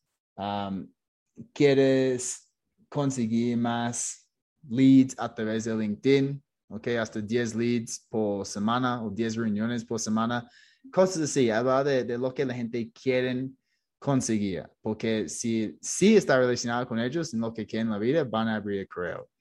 ¿Quieres 1.54 2.52
conseguir 2.88 3.58
más 3.58 4.30
leads 4.70 5.16
a 5.18 5.34
través 5.34 5.64
de 5.64 5.76
LinkedIn? 5.76 6.44
¿Ok? 6.70 6.88
Hasta 7.00 7.20
10 7.20 7.56
leads 7.56 8.06
por 8.08 8.46
semana 8.46 9.04
o 9.04 9.10
10 9.10 9.38
reuniones 9.38 9.84
por 9.84 10.00
semana. 10.00 10.48
Cosas 10.94 11.24
así, 11.24 11.50
habla 11.50 11.84
de, 11.84 12.04
de 12.04 12.18
lo 12.18 12.32
que 12.32 12.46
la 12.46 12.54
gente 12.54 12.92
quiere 12.92 13.50
conseguir, 13.98 14.70
porque 14.82 15.28
si, 15.28 15.78
si 15.82 16.16
está 16.16 16.38
relacionado 16.38 16.88
con 16.88 17.00
ellos 17.00 17.34
en 17.34 17.42
lo 17.42 17.54
que 17.54 17.66
quieren 17.66 17.88
en 17.88 17.94
la 17.94 18.00
vida, 18.00 18.24
van 18.24 18.48
a 18.48 18.56
abrir 18.58 18.82
el 18.82 18.88
correo 18.88 19.32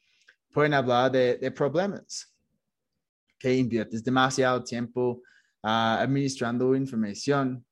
pueden 0.53 0.75
hablar 0.75 1.13
de, 1.13 1.51
problemas, 1.53 2.35
que 3.39 3.55
inviertes 3.55 4.05
demasiado 4.05 4.63
tiempo 4.63 5.23
ah, 5.63 6.01
administrando 6.01 6.75
información, 6.75 7.65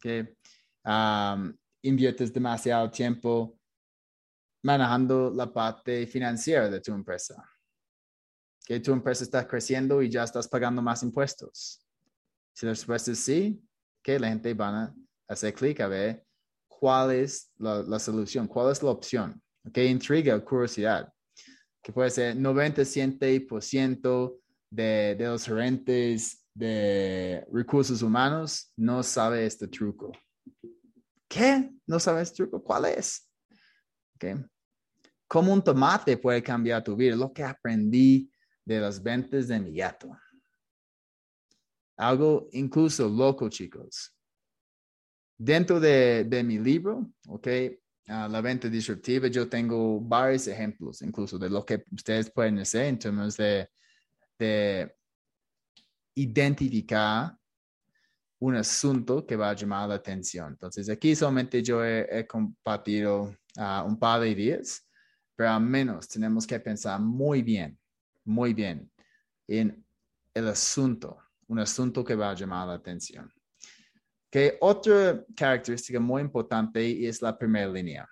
que 0.00 0.36
inviertes 1.82 2.32
demasiado 2.32 2.90
tiempo 2.90 3.58
manejando 4.62 5.32
la 5.34 5.52
parte 5.52 6.06
financiera 6.06 6.68
de 6.68 6.80
tu 6.80 6.92
empresa, 6.92 7.42
que 8.64 8.80
tu 8.80 8.92
empresa 8.92 9.24
está 9.24 9.46
creciendo 9.46 10.02
y 10.02 10.10
ya 10.10 10.24
estás 10.24 10.48
pagando 10.48 10.82
más 10.82 11.02
impuestos. 11.02 11.82
Si 12.52 12.66
la 12.66 12.72
respuesta 12.72 13.12
es 13.12 13.18
sí, 13.18 13.62
que 14.02 14.18
la 14.18 14.28
gente 14.28 14.54
va 14.54 14.84
a 14.84 14.94
hacer 15.28 15.54
clic 15.54 15.80
a 15.80 15.88
ver 15.88 16.24
cuál 16.68 17.12
es 17.12 17.50
la, 17.58 17.98
solución, 17.98 18.46
cuál 18.46 18.72
es 18.72 18.82
la 18.82 18.90
opción. 18.90 19.42
Que 19.72 19.86
intriga, 19.86 20.38
curiosidad 20.44 21.14
que 21.84 21.92
puede 21.92 22.10
ser 22.10 22.36
90-100% 22.36 24.40
de, 24.70 25.14
de 25.16 25.26
los 25.26 25.44
gerentes 25.44 26.43
de 26.54 27.44
recursos 27.52 28.00
humanos 28.02 28.72
no 28.76 29.02
sabe 29.02 29.44
este 29.44 29.66
truco. 29.66 30.12
¿Qué? 31.28 31.70
¿No 31.86 31.98
sabes 31.98 32.28
este 32.28 32.44
truco? 32.44 32.62
¿Cuál 32.62 32.86
es? 32.86 33.28
Okay. 34.14 34.36
¿Cómo 35.26 35.52
un 35.52 35.62
tomate 35.62 36.16
puede 36.16 36.42
cambiar 36.42 36.84
tu 36.84 36.94
vida? 36.94 37.16
Lo 37.16 37.32
que 37.32 37.42
aprendí 37.42 38.30
de 38.64 38.80
las 38.80 39.02
ventas 39.02 39.48
de 39.48 39.58
mi 39.58 39.74
gato. 39.74 40.16
Algo 41.96 42.48
incluso 42.52 43.08
loco, 43.08 43.48
chicos. 43.48 44.14
Dentro 45.36 45.80
de, 45.80 46.24
de 46.24 46.44
mi 46.44 46.58
libro, 46.58 47.12
ok, 47.26 47.48
la 48.06 48.40
venta 48.40 48.68
disruptiva, 48.68 49.28
yo 49.28 49.48
tengo 49.48 50.00
varios 50.00 50.46
ejemplos 50.46 51.02
incluso 51.02 51.38
de 51.38 51.50
lo 51.50 51.64
que 51.64 51.84
ustedes 51.90 52.30
pueden 52.30 52.58
hacer 52.58 52.86
en 52.86 52.98
términos 52.98 53.36
de, 53.36 53.68
de 54.38 54.94
identificar 56.14 57.36
un 58.40 58.56
asunto 58.56 59.24
que 59.26 59.36
va 59.36 59.50
a 59.50 59.54
llamar 59.54 59.88
la 59.88 59.94
atención. 59.96 60.52
Entonces, 60.52 60.88
aquí 60.88 61.14
solamente 61.16 61.62
yo 61.62 61.84
he, 61.84 62.26
compartido 62.26 63.34
ah, 63.56 63.84
un 63.86 63.98
par 63.98 64.20
de 64.20 64.30
ideas, 64.30 64.86
pero 65.34 65.50
al 65.50 65.62
menos 65.62 66.08
tenemos 66.08 66.46
que 66.46 66.60
pensar 66.60 67.00
muy 67.00 67.42
bien, 67.42 67.78
muy 68.24 68.52
bien 68.54 68.90
en 69.48 69.84
el 70.32 70.48
asunto, 70.48 71.18
un 71.48 71.58
asunto 71.58 72.04
que 72.04 72.14
va 72.14 72.30
a 72.30 72.34
llamar 72.34 72.68
la 72.68 72.74
atención. 72.74 73.32
Que 74.30 74.58
otra 74.60 75.24
característica 75.34 76.00
muy 76.00 76.22
importante 76.22 77.06
es 77.06 77.22
la 77.22 77.36
primera 77.36 77.70
línea. 77.70 78.08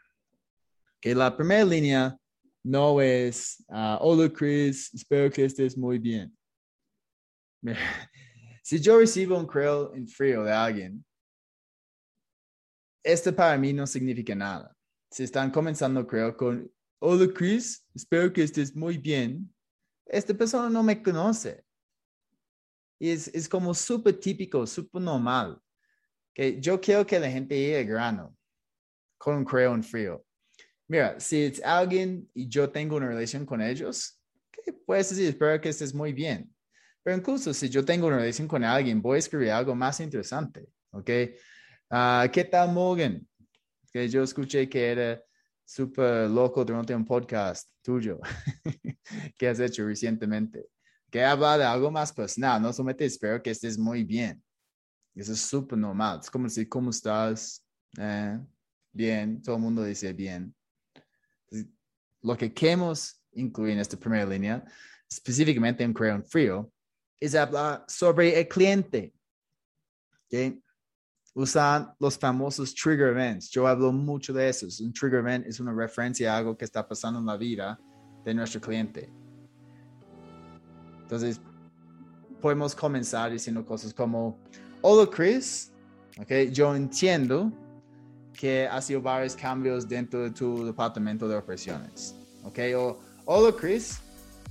Que 1.00 1.14
la 1.14 1.36
primera 1.36 1.64
línea 1.64 2.16
no 2.62 3.00
es, 3.00 3.64
uh, 3.68 3.96
hola 4.00 4.32
Chris, 4.32 4.94
espero 4.94 5.30
que 5.30 5.44
estés 5.44 5.76
muy 5.76 5.98
bien. 5.98 6.32
si 8.62 8.81
yo 8.81 8.98
recibo 8.98 9.38
un 9.38 9.46
correo 9.46 9.94
en 9.94 10.07
frío 10.07 10.44
de 10.44 10.53
alguien, 10.53 11.05
esto 13.05 13.35
para 13.35 13.57
mí 13.59 13.72
no 13.72 13.87
significa 13.87 14.35
nada. 14.35 14.77
Si 15.11 15.25
están 15.25 15.51
comenzando, 15.51 16.07
creo, 16.07 16.37
con, 16.37 16.70
hola 17.01 17.27
Chris, 17.35 17.85
espero 17.94 18.33
que 18.33 18.42
estés 18.42 18.75
muy 18.75 18.96
bien, 18.96 19.53
esta 20.07 20.35
persona 20.35 20.70
no 20.70 20.83
me 20.83 21.03
conoce. 21.03 21.64
Y 22.98 23.11
es, 23.11 23.29
es 23.29 23.48
como 23.48 23.75
súper 23.75 24.18
típico, 24.20 24.66
súper 24.66 25.03
normal 25.03 25.61
que 26.35 26.61
yo 26.61 26.81
quiero 26.81 27.07
que 27.07 27.20
la 27.20 27.31
gente 27.31 27.59
llegue 27.59 27.85
grano 27.85 28.37
con 29.18 29.37
un 29.37 29.44
creo 29.44 29.75
en 29.75 29.83
frío. 29.83 30.25
Mira, 30.88 31.18
si 31.20 31.44
es 31.44 31.62
alguien 31.62 32.29
y 32.35 32.48
yo 32.48 32.70
tengo 32.70 32.96
una 32.96 33.09
relación 33.09 33.46
con 33.46 33.61
ellos, 33.61 34.20
¿qué 34.51 34.72
puedes 34.72 35.11
decir? 35.11 35.29
Espero 35.29 35.61
que 35.61 35.68
estés 35.68 35.94
muy 35.94 36.12
bien. 36.12 36.51
Pero 37.02 37.16
incluso 37.16 37.52
si 37.52 37.68
yo 37.68 37.84
tengo 37.84 38.06
una 38.06 38.18
relación 38.18 38.46
con 38.46 38.62
alguien, 38.62 39.02
voy 39.02 39.16
a 39.16 39.18
escribir 39.18 39.50
algo 39.50 39.74
más 39.74 39.98
interesante, 40.00 40.68
¿ok? 40.90 41.10
Uh, 41.90 42.30
¿Qué 42.30 42.44
tal, 42.44 42.72
Morgan? 42.72 43.26
Que 43.92 44.08
yo 44.08 44.22
escuché 44.22 44.68
que 44.68 44.92
era 44.92 45.22
súper 45.64 46.30
loco 46.30 46.64
durante 46.64 46.94
un 46.94 47.04
podcast 47.04 47.68
tuyo 47.82 48.20
que 49.38 49.48
has 49.48 49.58
hecho 49.58 49.86
recientemente. 49.86 50.66
Que 51.10 51.24
habla 51.24 51.58
de 51.58 51.64
algo 51.64 51.90
más 51.90 52.12
personal, 52.12 52.62
no 52.62 52.72
solamente 52.72 53.04
espero 53.04 53.42
que 53.42 53.50
estés 53.50 53.76
muy 53.76 54.04
bien. 54.04 54.42
Eso 55.14 55.32
es 55.32 55.40
súper 55.40 55.78
normal. 55.78 56.20
Es 56.22 56.30
como 56.30 56.44
decir, 56.44 56.68
¿cómo 56.68 56.90
estás? 56.90 57.62
Eh, 57.98 58.38
bien, 58.92 59.42
todo 59.42 59.56
el 59.56 59.62
mundo 59.62 59.84
dice 59.84 60.12
bien. 60.12 60.54
Lo 62.22 62.36
que 62.36 62.54
queremos 62.54 63.20
incluir 63.32 63.72
en 63.72 63.80
esta 63.80 63.98
primera 63.98 64.24
línea, 64.24 64.64
específicamente 65.10 65.84
en 65.84 65.92
Crayon 65.92 66.24
Frío, 66.24 66.71
es 67.22 67.37
hablar 67.37 67.85
sobre 67.87 68.38
el 68.40 68.48
cliente. 68.48 69.14
Usan 71.35 71.94
los 72.00 72.18
famosos 72.18 72.74
trigger 72.74 73.11
events. 73.11 73.48
Yo 73.48 73.66
hablo 73.68 73.92
mucho 73.92 74.32
de 74.32 74.48
eso. 74.48 74.66
Un 74.85 74.92
trigger 74.92 75.20
event 75.20 75.46
es 75.46 75.61
una 75.61 75.72
referencia 75.72 76.35
a 76.35 76.38
algo 76.38 76.56
que 76.56 76.64
está 76.64 76.87
pasando 76.87 77.20
en 77.20 77.26
la 77.26 77.37
vida 77.37 77.78
de 78.24 78.35
nuestro 78.35 78.61
cliente. 78.61 79.08
Entonces, 81.02 81.40
podemos 82.40 82.74
comenzar 82.74 83.30
diciendo 83.30 83.64
cosas 83.64 83.94
como, 83.94 84.40
Hola 84.80 85.08
Chris, 85.08 85.72
okay, 86.20 86.50
yo 86.50 86.74
entiendo 86.74 87.52
que 88.32 88.66
ha 88.66 88.82
sido 88.82 89.00
varios 89.00 89.37
cambios 89.37 89.88
dentro 89.88 90.24
de 90.24 90.32
tu 90.32 90.64
departamento 90.64 91.28
de 91.28 91.37
operaciones. 91.37 92.16
Okay, 92.42 92.74
o 92.74 92.98
hola 93.26 93.54
Chris, 93.56 94.00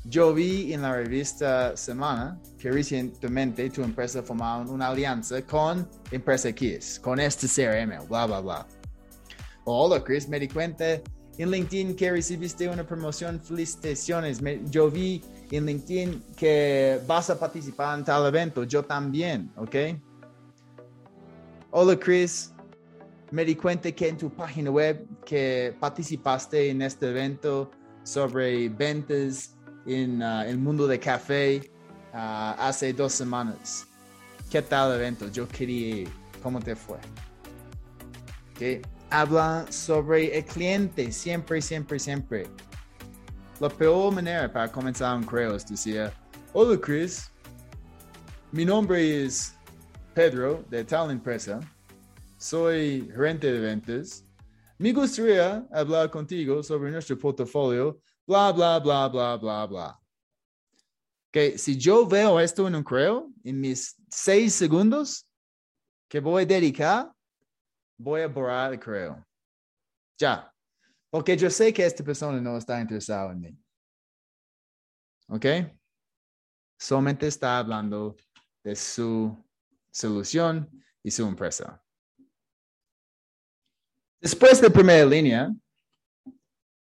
yo 0.04 0.34
vi 0.34 0.74
en 0.74 0.82
la 0.82 0.96
revista 0.96 1.76
Semana 1.78 2.40
que 2.58 2.72
recientemente 2.72 3.70
tu 3.70 3.84
empresa 3.84 4.24
formó 4.24 4.62
una 4.62 4.88
alianza 4.88 5.42
con 5.44 5.88
Empresa 6.12 6.50
X, 6.50 7.00
con 7.00 7.20
este 7.20 7.48
CRM, 7.48 8.08
bla, 8.08 8.26
bla, 8.26 8.42
bla. 8.42 8.68
Hola 9.66 10.04
Chris, 10.04 10.28
me 10.28 10.40
di 10.40 10.48
cuenta 10.48 11.02
en 11.38 11.52
LinkedIn 11.52 11.96
que 11.96 12.12
recibiste 12.12 12.68
una 12.68 12.86
promoción, 12.86 13.40
felicitaciones. 13.40 14.42
yo 14.70 14.90
vi 14.90 15.24
en 15.52 15.66
LinkedIn 15.66 16.24
que 16.36 17.00
vas 17.06 17.30
a 17.30 17.40
participar 17.40 18.00
en 18.00 18.06
tal 18.06 18.26
evento, 18.26 18.64
yo 18.64 18.84
también, 18.84 19.52
¿ok? 19.56 19.76
Hola 21.70 21.98
Chris, 21.98 22.54
me 23.30 23.46
di 23.46 23.56
cuenta 23.56 23.92
que 23.92 24.10
en 24.10 24.18
tu 24.18 24.30
página 24.30 24.72
web 24.72 25.08
que 25.26 25.76
participaste 25.80 26.70
en 26.70 26.82
este 26.82 27.10
evento 27.10 27.72
sobre 28.04 28.68
ventas 28.68 29.56
en 29.86 30.22
uh, 30.22 30.42
el 30.42 30.58
mundo 30.58 30.88
de 30.88 31.00
café 31.00 31.72
uh, 32.14 32.56
hace 32.58 32.94
dos 32.94 33.14
semanas. 33.14 33.88
¿Qué 34.50 34.62
tal 34.62 34.92
el 34.92 34.98
evento? 34.98 35.28
Yo 35.30 35.48
quería 35.48 36.02
ir. 36.02 36.10
¿Cómo 36.44 36.60
te 36.60 36.76
fue? 36.76 36.98
Okay. 38.56 38.82
Habla 39.10 39.66
sobre 39.70 40.38
el 40.38 40.46
cliente 40.46 41.12
siempre, 41.12 41.62
siempre, 41.62 42.00
siempre. 42.00 42.48
La 43.60 43.70
peor 43.70 44.14
manera 44.14 44.52
para 44.52 44.72
comenzar 44.72 45.16
un 45.16 45.24
correo 45.24 45.56
es 45.56 45.68
decir, 45.68 46.10
hola 46.54 46.80
Chris, 46.82 47.32
mi 48.52 48.66
nombre 48.66 49.26
es 49.26 49.56
Pedro, 50.14 50.66
de 50.70 50.84
tal 50.84 51.12
empresa. 51.12 51.60
Soy 52.38 53.08
gerente 53.14 53.52
de 53.52 53.60
ventas. 53.60 54.26
Me 54.78 54.92
gustaría 54.92 55.64
hablar 55.72 56.10
contigo 56.10 56.64
sobre 56.64 56.90
nuestro 56.92 57.18
portafolio, 57.18 58.00
bla, 58.32 58.54
bla, 58.54 58.80
bla, 58.80 59.10
bla, 59.10 59.36
bla, 59.38 59.66
bla. 59.66 60.00
que 61.34 61.58
si 61.58 61.78
yo 61.78 62.08
veo 62.08 62.40
esto 62.40 62.66
en 62.66 62.76
un 62.76 62.84
correo, 62.84 63.30
en 63.44 63.60
mis 63.60 63.96
seis 64.10 64.54
segundos 64.54 65.28
que 66.10 66.22
voy 66.22 66.44
a 66.44 66.46
dedicar, 66.46 67.12
voy 67.98 68.22
a 68.22 68.28
borrar 68.28 68.74
el 68.74 68.80
correo. 68.80 69.26
Ya. 70.18 70.50
Porque 71.10 71.36
yo 71.36 71.50
sé 71.50 71.74
que 71.74 71.86
esta 71.86 72.04
persona 72.04 72.40
no 72.40 72.58
está 72.58 72.80
interesada 72.80 73.34
en 73.34 73.42
mí. 73.42 73.58
¿Ok? 75.28 75.46
Solamente 76.80 77.28
está 77.28 77.58
hablando 77.58 78.16
de 78.64 78.76
su 78.76 79.38
solución 79.92 80.70
y 81.04 81.12
su 81.12 81.26
empresa. 81.26 81.84
Después 84.22 84.62
de 84.62 84.70
primera 84.70 85.06
línea, 85.06 85.54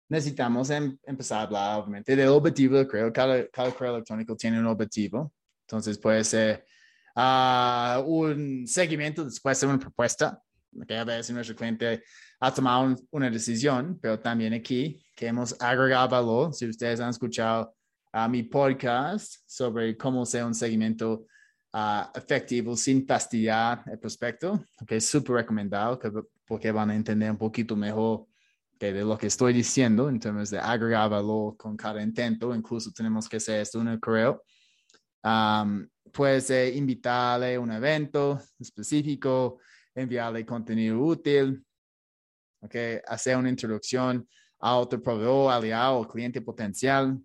necesitamos 0.09 0.69
em, 0.71 0.97
empezar 1.03 1.39
a 1.39 1.41
hablar, 1.43 1.79
obviamente, 1.79 2.15
del 2.15 2.29
objetivo 2.29 2.85
correo. 2.85 3.13
Cada, 3.13 3.47
cada 3.47 3.71
correo 3.71 3.95
electrónico 3.95 4.35
tiene 4.35 4.59
un 4.59 4.65
objetivo. 4.65 5.31
Entonces, 5.61 5.97
puede 5.97 6.23
ser 6.23 6.65
uh, 7.15 8.01
un 8.01 8.65
seguimiento 8.67 9.23
después 9.23 9.59
de 9.61 9.67
una 9.67 9.79
propuesta. 9.79 10.41
Que 10.87 10.97
a 10.97 11.03
veces 11.03 11.33
nuestro 11.33 11.55
cliente 11.55 12.03
ha 12.39 12.53
tomado 12.53 12.95
una 13.11 13.29
decisión, 13.29 13.97
pero 13.99 14.19
también 14.19 14.53
aquí 14.53 15.01
que 15.15 15.27
hemos 15.27 15.59
agregado 15.59 16.09
valor. 16.09 16.53
Si 16.53 16.67
ustedes 16.67 16.99
han 16.99 17.09
escuchado 17.09 17.73
a 18.11 18.27
mi 18.27 18.43
podcast 18.43 19.35
sobre 19.45 19.95
cómo 19.97 20.23
hacer 20.23 20.43
un 20.43 20.53
seguimiento 20.53 21.25
uh, 21.73 22.03
efectivo 22.15 22.75
sin 22.75 23.05
fastidiar 23.05 23.83
el 23.87 23.99
prospecto, 23.99 24.63
que 24.87 24.97
es 24.97 25.07
súper 25.07 25.37
recomendado 25.37 25.99
porque 26.45 26.71
van 26.71 26.89
a 26.91 26.95
entender 26.95 27.29
un 27.29 27.37
poquito 27.37 27.75
mejor 27.75 28.27
de 28.79 29.03
lo 29.03 29.17
que 29.17 29.27
estoy 29.27 29.51
diciendo 29.51 30.07
en 30.07 30.19
términos 30.19 30.49
de 30.49 30.59
agregar 30.59 31.09
valor 31.09 31.57
con 31.57 31.75
cada 31.75 32.01
intento. 32.01 32.55
Incluso 32.55 32.91
tenemos 32.91 33.27
que 33.27 33.37
hacer 33.37 33.61
esto 33.61 33.81
en 33.81 33.89
el 33.89 33.99
correo. 33.99 34.41
Um, 35.21 35.85
puedes 36.13 36.49
invitarle 36.75 37.55
a 37.55 37.59
un 37.59 37.71
evento 37.71 38.39
específico, 38.57 39.59
enviarle 39.93 40.45
contenido 40.45 40.97
útil, 40.99 41.61
okay, 42.61 42.99
hacer 43.05 43.35
una 43.35 43.49
introducción 43.49 44.27
a 44.59 44.77
otro 44.77 45.01
proveedor, 45.01 45.51
aliado 45.51 45.99
o 45.99 46.07
cliente 46.07 46.41
potencial, 46.41 47.19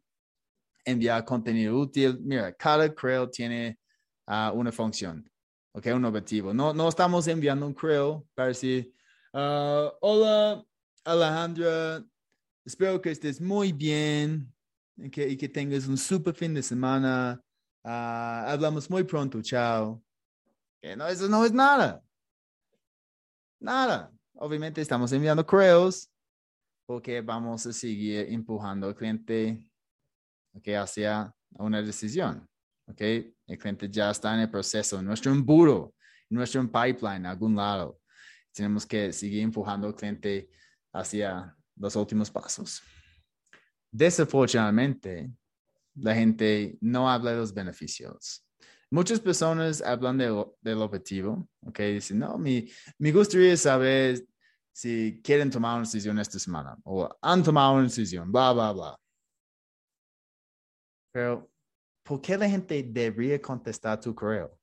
enviar 0.85 1.25
contenido 1.25 1.79
útil. 1.79 2.19
Mira, 2.21 2.53
cada 2.53 2.93
correo 2.93 3.31
tiene 3.31 3.79
uh, 4.27 4.51
una 4.53 4.73
función, 4.73 5.31
okay, 5.73 5.93
un 5.93 6.05
objetivo. 6.05 6.53
No, 6.53 6.75
no 6.75 6.89
estamos 6.89 7.29
enviando 7.29 7.65
un 7.65 7.75
correo 7.75 8.27
para 8.35 8.49
decir, 8.49 8.93
uh, 9.33 9.89
hola 10.01 10.65
Alejandra, 11.05 12.03
espero 12.65 13.01
que 13.01 13.11
estés 13.11 13.41
muy 13.41 13.73
bien 13.73 14.51
y 14.97 15.11
que, 15.11 15.29
y 15.29 15.37
que 15.37 15.49
tengas 15.49 15.87
un 15.87 15.99
super 15.99 16.35
fin 16.35 16.55
de 16.55 16.63
semana. 16.63 17.41
Uh, 17.85 18.49
hablamos 18.49 18.89
muy 18.89 19.05
pronto, 19.05 19.43
chao. 19.43 20.03
No, 20.97 21.07
eso 21.07 21.29
no 21.29 21.45
es 21.45 21.53
nada. 21.53 22.03
Nada. 23.61 24.11
Obviamente 24.35 24.81
estamos 24.81 25.13
enviando 25.13 25.47
correos 25.47 26.11
porque 26.87 27.21
vamos 27.21 27.67
a 27.67 27.73
seguir 27.73 28.27
empujando 28.31 28.87
al 28.87 28.95
cliente 28.95 29.71
okay, 30.55 30.75
hacia 30.75 31.35
una 31.51 31.83
decisión. 31.83 32.47
Okay? 32.87 33.35
El 33.47 33.59
cliente 33.59 33.89
ya 33.91 34.11
está 34.11 34.35
en 34.35 34.41
el 34.41 34.51
proceso, 34.51 34.99
en 34.99 35.07
nuestro 35.07 35.33
embudo, 35.33 35.95
en 36.31 36.37
nuestro 36.37 36.63
pipeline, 36.65 37.17
en 37.17 37.27
algún 37.27 37.57
lado. 37.57 38.01
Tenemos 38.53 38.87
que 38.87 39.13
seguir 39.13 39.43
empujando 39.43 39.87
al 39.87 39.95
cliente 39.95 40.51
hacia 40.95 41.55
los 41.77 41.97
últimos 41.97 42.31
pasos. 42.31 42.83
Desafortunadamente, 43.91 45.31
la 45.95 46.15
gente 46.15 46.79
no 46.81 47.11
habla 47.11 47.33
de 47.33 47.39
los 47.39 47.53
beneficios. 47.53 48.45
Muchas 48.91 49.21
personas 49.21 49.83
hablan 49.83 50.19
del 50.19 50.79
objetivo, 50.79 51.49
¿ok? 51.63 51.79
Dicen, 51.81 52.21
no, 52.21 52.39
mi, 52.39 52.71
me 52.99 53.13
gustaría 53.13 53.57
saber 53.57 54.25
si 54.73 55.21
quieren 55.23 55.51
tomar 55.51 55.75
una 55.75 55.85
decisión 55.85 56.19
esta 56.19 56.39
semana 56.39 56.77
o 56.85 57.09
han 57.21 57.43
tomado 57.43 57.75
una 57.75 57.85
decisión, 57.85 58.31
bla, 58.31 58.53
bla, 58.53 58.73
bla. 58.73 59.01
Pero, 61.13 61.51
¿por 62.03 62.21
qué 62.21 62.37
la 62.37 62.49
gente 62.49 62.83
debería 62.83 63.41
contestar 63.41 64.01
tu 64.01 64.15
correo? 64.15 64.59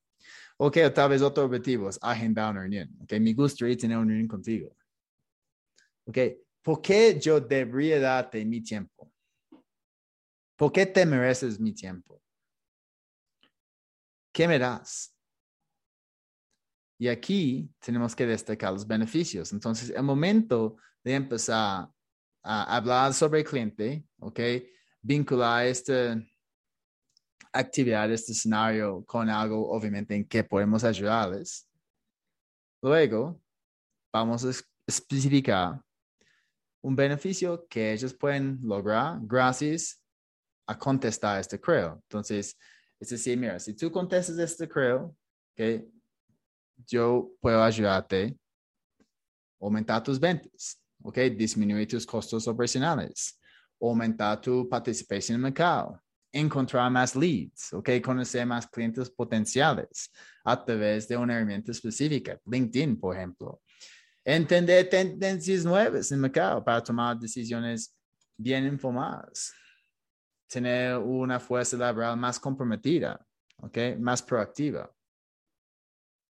Ok, 0.58 0.78
tal 0.94 1.10
vez 1.10 1.22
otro 1.22 1.46
objetivo 1.46 1.90
es 1.90 1.98
agendar 2.02 2.52
una 2.52 2.62
reunión. 2.62 2.90
Ok, 3.02 3.14
me 3.20 3.34
gustaría 3.34 3.76
tener 3.78 3.98
una 3.98 4.08
reunión 4.08 4.28
contigo. 4.28 4.76
Ok, 6.06 6.18
¿por 6.62 6.82
qué 6.82 7.20
yo 7.20 7.40
debería 7.40 8.00
darte 8.00 8.44
mi 8.46 8.62
tiempo? 8.62 9.12
¿Por 10.56 10.72
qué 10.72 10.86
te 10.86 11.06
mereces 11.06 11.60
mi 11.60 11.74
tiempo? 11.74 12.22
¿Qué 14.32 14.48
me 14.48 14.60
das? 14.60 15.16
Y 17.00 17.08
aquí 17.08 17.74
tenemos 17.80 18.16
que 18.16 18.28
destacar 18.28 18.72
los 18.72 18.86
beneficios. 18.86 19.52
Entonces, 19.54 19.90
el 19.90 20.04
momento 20.04 20.78
de 21.04 21.16
empezar 21.16 21.90
a 22.44 22.76
hablar 22.76 23.14
sobre 23.14 23.40
el 23.40 23.46
cliente, 23.46 24.06
¿ok? 24.20 24.40
Vincular 25.02 25.66
esta 25.66 26.16
actividad, 27.52 28.12
este 28.12 28.32
escenario 28.32 29.04
con 29.06 29.30
algo, 29.30 29.70
obviamente, 29.72 30.16
en 30.16 30.28
que 30.28 30.44
podemos 30.44 30.84
ayudarles. 30.84 31.68
Luego, 32.82 33.42
vamos 34.14 34.46
a 34.46 34.52
especificar 34.88 35.82
un 36.82 36.96
beneficio 36.96 37.68
que 37.70 37.94
ellos 37.94 38.14
pueden 38.14 38.60
lograr 38.64 39.20
gracias 39.22 40.02
a 40.68 40.78
contestar 40.78 41.40
este 41.40 41.60
correo. 41.60 42.00
Entonces, 42.04 42.58
es 43.00 43.10
decir, 43.10 43.38
mira, 43.38 43.60
si 43.60 43.74
tú 43.74 43.92
contestas 43.92 44.38
este 44.38 44.68
correo, 44.68 45.16
que 45.56 45.88
yo 46.88 47.32
puedo 47.40 47.62
ayudarte 47.64 48.38
a 49.60 49.66
aumentar 49.66 50.04
tus 50.04 50.20
ventas, 50.20 50.82
¿ok? 51.04 51.18
Disminuir 51.36 51.88
tus 51.88 52.06
costos 52.06 52.48
operacionales, 52.48 53.40
aumentar 53.80 54.40
tu 54.40 54.68
participación 54.68 55.36
en 55.36 55.40
el 55.40 55.44
mercado, 55.44 56.02
encontrar 56.32 56.90
más 56.92 57.16
leads, 57.16 57.74
¿ok? 57.74 57.90
Conocer 58.04 58.46
más 58.46 58.68
clientes 58.68 59.10
potenciales 59.10 60.12
a 60.44 60.64
través 60.64 61.08
de 61.08 61.18
una 61.18 61.36
herramienta 61.36 61.72
específica, 61.72 62.40
LinkedIn, 62.46 63.00
por 63.00 63.16
ejemplo. 63.16 63.62
Entender 64.24 64.88
tendencias 64.88 65.66
nuevas 65.66 66.12
en 66.12 66.18
el 66.18 66.22
mercado 66.22 66.64
para 66.64 66.84
tomar 66.84 67.18
decisiones 67.18 67.96
bien 68.38 68.66
informadas. 68.66 69.52
Tener 70.48 70.98
una 70.98 71.40
fuerza 71.40 71.76
laboral 71.76 72.18
más 72.18 72.40
comprometida, 72.40 73.20
¿ok? 73.58 73.78
Más 74.00 74.22
proactiva, 74.22 74.92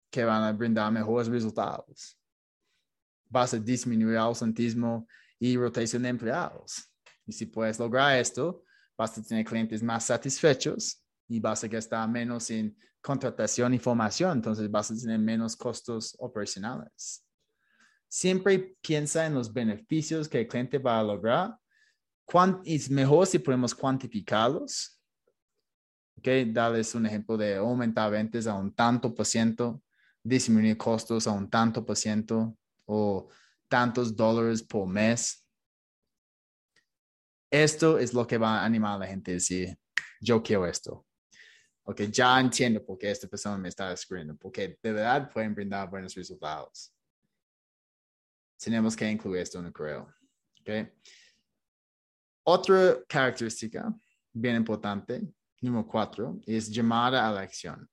que 0.09 0.23
van 0.23 0.43
a 0.43 0.51
brindar 0.51 0.91
mejores 0.91 1.27
resultados. 1.27 2.17
Vas 3.29 3.53
a 3.53 3.59
disminuir 3.59 4.13
el 4.13 4.21
ausentismo 4.21 5.07
y 5.37 5.55
rotación 5.55 6.03
de 6.03 6.09
empleados. 6.09 6.91
Y 7.27 7.33
si 7.33 7.45
puedes 7.45 7.77
lograr 7.77 8.17
esto, 8.17 8.63
vas 8.97 9.15
a 9.17 9.21
tener 9.21 9.45
clientes 9.45 9.83
más 9.83 10.05
satisfechos 10.05 11.03
y 11.27 11.39
vas 11.39 11.63
a 11.63 11.67
gastar 11.67 12.09
menos 12.09 12.49
en 12.49 12.75
contratación 13.01 13.75
y 13.75 13.79
formación, 13.79 14.37
entonces 14.37 14.71
vas 14.71 14.89
a 14.89 14.95
tener 14.95 15.19
menos 15.19 15.55
costos 15.55 16.15
operacionales 16.17 17.24
siempre 18.15 18.77
piensa 18.81 19.25
en 19.25 19.33
los 19.33 19.51
beneficios 19.51 20.29
que 20.29 20.39
el 20.39 20.47
cliente 20.47 20.77
va 20.77 21.01
a 21.01 21.03
lograr. 21.03 21.59
Es 22.63 22.89
mejor 22.89 23.27
si 23.27 23.39
podemos 23.39 23.75
cuantificarlos. 23.75 25.01
Okay, 26.17 26.49
darles 26.49 26.95
un 26.95 27.05
ejemplo 27.05 27.35
de 27.35 27.55
aumentar 27.55 28.09
ventas 28.09 28.47
a 28.47 28.55
un 28.55 28.73
tanto 28.73 29.13
por 29.13 29.25
ciento, 29.25 29.83
disminuir 30.23 30.77
costos 30.77 31.27
a 31.27 31.31
un 31.31 31.49
tanto 31.49 31.85
por 31.85 31.97
ciento 31.97 32.57
o 32.85 33.27
tantos 33.67 34.15
dólares 34.15 34.63
por 34.63 34.87
mes. 34.87 35.45
Esto 37.51 37.99
es 37.99 38.13
lo 38.13 38.25
que 38.25 38.37
va 38.37 38.61
a 38.61 38.65
animar 38.65 38.95
a 38.95 38.99
la 38.99 39.07
gente 39.07 39.31
a 39.31 39.33
decir, 39.33 39.77
yo 40.21 40.41
quiero 40.41 40.65
esto. 40.65 41.05
Ok, 41.83 42.03
ya 42.03 42.39
entiendo 42.39 42.83
por 42.83 42.97
qué 42.97 43.11
esta 43.11 43.27
persona 43.27 43.57
me 43.57 43.67
está 43.67 43.91
escribiendo, 43.91 44.37
porque 44.37 44.79
de 44.81 44.93
verdad 44.93 45.29
pueden 45.29 45.53
brindar 45.53 45.89
buenos 45.89 46.15
resultados 46.15 46.94
tenemos 48.57 48.95
que 48.95 49.09
incluir 49.09 49.41
esto 49.41 49.59
en 49.59 49.65
el 49.67 49.73
correo. 49.73 50.13
Okay. 50.61 50.91
Otra 52.43 52.97
característica 53.07 53.93
bien 54.35 54.57
importante, 54.57 55.21
número 55.61 55.87
cuatro, 55.87 56.39
es 56.45 56.69
llamada 56.69 57.27
a 57.27 57.31
la 57.31 57.41
acción. 57.41 57.89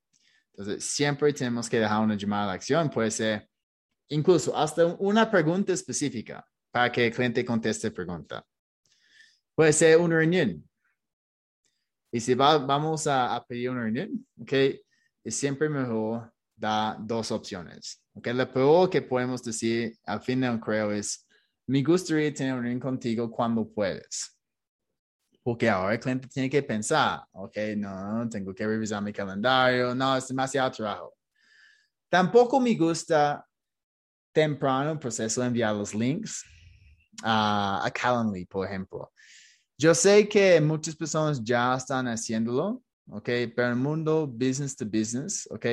Entonces, 0.53 0.85
siempre 0.85 1.33
tenemos 1.33 1.69
que 1.69 1.79
dejar 1.79 2.03
una 2.03 2.17
llamada 2.17 2.45
a 2.45 2.47
la 2.49 2.53
acción. 2.55 2.91
Puede 2.91 3.11
ser 3.11 3.49
incluso 4.09 4.55
hasta 4.57 4.85
una 4.85 5.31
pregunta 5.31 5.73
específica 5.73 6.47
para 6.71 6.91
que 6.91 7.07
el 7.07 7.15
cliente 7.15 7.45
conteste 7.45 7.91
pregunta. 7.91 8.45
Puede 9.55 9.73
ser 9.73 9.99
una 9.99 10.17
reunión. 10.17 10.69
Y 12.11 12.21
si 12.21 12.35
vamos 12.35 13.07
a, 13.07 13.35
a, 13.35 13.47
pedir 13.47 13.71
una 13.71 13.83
reunión, 13.83 14.27
ok, 14.39 14.53
es 15.25 15.35
siempre 15.35 15.69
mejor 15.69 16.31
dar 16.55 16.97
dos 17.01 17.31
opciones. 17.31 18.02
Okay, 18.15 18.35
lo 18.35 18.53
peor 18.53 18.91
que 18.91 19.01
podemos 19.01 19.43
decir 19.43 19.97
al 20.05 20.21
final 20.21 20.61
creo 20.61 20.93
es, 20.93 21.27
me 21.67 21.83
gustaría 21.83 22.33
tener 22.33 22.55
un 22.55 22.81
contigo 22.81 23.31
cuando 23.31 23.67
puedes. 23.67 24.39
Porque 25.43 25.69
ahora 25.69 25.95
el 25.95 26.01
cliente 26.01 26.29
tiene 26.29 26.49
que 26.49 26.63
pensar, 26.63 27.23
ok, 27.33 27.57
no, 27.77 28.29
tengo 28.29 28.55
que 28.55 28.67
revisar 28.67 29.03
mi 29.03 29.13
calendario, 29.13 29.95
no, 29.95 30.17
es 30.17 30.29
demasiado 30.29 30.71
trabajo. 30.71 31.15
Tampoco 32.09 32.61
me 32.61 32.75
gusta 32.75 33.45
temprano 34.33 34.93
el 34.93 34.99
proceso 34.99 35.41
de 35.41 35.47
enviar 35.49 35.75
los 35.75 35.95
links 35.95 36.45
a, 37.23 37.85
a 37.85 37.91
Calendly, 37.91 38.45
por 38.45 38.67
ejemplo. 38.67 39.11
Yo 39.79 39.95
sé 39.95 40.29
que 40.29 40.61
muchas 40.61 40.95
personas 40.95 41.43
ya 41.43 41.75
están 41.75 42.07
haciéndolo, 42.07 42.83
ok, 43.09 43.29
pero 43.57 43.69
el 43.69 43.77
mundo 43.77 44.27
business 44.27 44.77
to 44.77 44.85
business, 44.85 45.49
ok, 45.51 45.67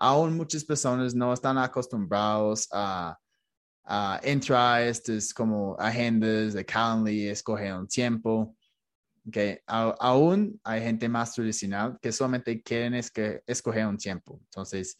aún 0.00 0.36
muchas 0.36 0.64
personas 0.64 1.14
no 1.14 1.32
están 1.32 1.58
acostumbrados 1.58 2.66
a, 2.72 3.16
entrar 4.22 4.76
a 4.76 4.86
estas 4.86 5.34
como 5.34 5.76
agendas 5.78 6.54
de 6.54 6.64
Calendly, 6.64 7.28
escoger 7.28 7.74
un 7.74 7.86
tiempo. 7.86 8.56
Okay. 9.26 9.58
aún 9.66 10.58
hay 10.64 10.80
gente 10.80 11.06
más 11.08 11.34
tradicional 11.34 11.98
que 12.00 12.10
solamente 12.10 12.62
quieren 12.62 12.94
es 12.94 13.10
que 13.10 13.42
escoger 13.46 13.86
un 13.86 13.98
tiempo. 13.98 14.40
Entonces, 14.44 14.98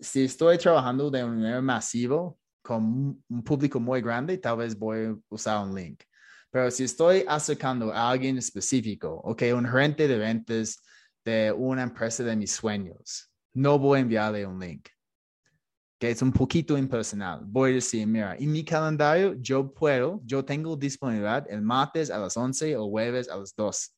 si 0.00 0.24
estoy 0.24 0.58
trabajando 0.58 1.10
de 1.10 1.22
un 1.22 1.36
manera 1.36 1.62
masivo 1.62 2.38
con 2.62 3.22
un 3.28 3.42
público 3.44 3.78
muy 3.78 4.00
grande, 4.00 4.38
tal 4.38 4.56
vez 4.56 4.76
voy 4.76 5.06
a 5.06 5.16
usar 5.28 5.64
un 5.64 5.74
link. 5.74 6.02
Pero 6.50 6.70
si 6.70 6.84
estoy 6.84 7.24
acercando 7.28 7.92
a 7.92 8.10
alguien 8.10 8.36
específico, 8.38 9.20
ok, 9.24 9.42
un 9.54 9.66
gerente 9.66 10.08
de 10.08 10.18
ventas 10.18 10.82
de 11.24 11.52
una 11.52 11.82
empresa 11.82 12.24
de 12.24 12.34
mis 12.34 12.52
sueños, 12.52 13.31
no 13.54 13.78
voy 13.78 13.98
a 13.98 14.02
enviarle 14.02 14.46
un 14.46 14.58
link. 14.58 14.88
Que 15.98 16.10
es 16.10 16.20
un 16.20 16.32
poquito 16.32 16.76
impersonal. 16.76 17.42
Voy 17.44 17.72
a 17.72 17.74
decir, 17.74 18.06
mira, 18.06 18.34
en 18.36 18.50
mi 18.50 18.64
calendario 18.64 19.34
yo 19.34 19.72
puedo, 19.72 20.20
yo 20.24 20.44
tengo 20.44 20.76
disponibilidad 20.76 21.46
el 21.48 21.62
martes 21.62 22.10
a 22.10 22.18
las 22.18 22.36
11 22.36 22.76
o 22.76 22.88
jueves 22.88 23.28
a 23.28 23.36
las 23.36 23.54
2. 23.54 23.96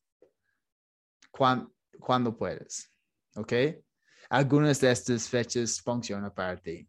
Cuando, 1.31 1.73
cuando 1.99 2.37
puedes. 2.37 2.91
¿Ok? 3.35 3.53
Algunas 4.29 4.79
de 4.81 4.91
estas 4.91 5.27
fechas 5.27 5.81
funcionan 5.81 6.33
para 6.33 6.57
ti. 6.57 6.87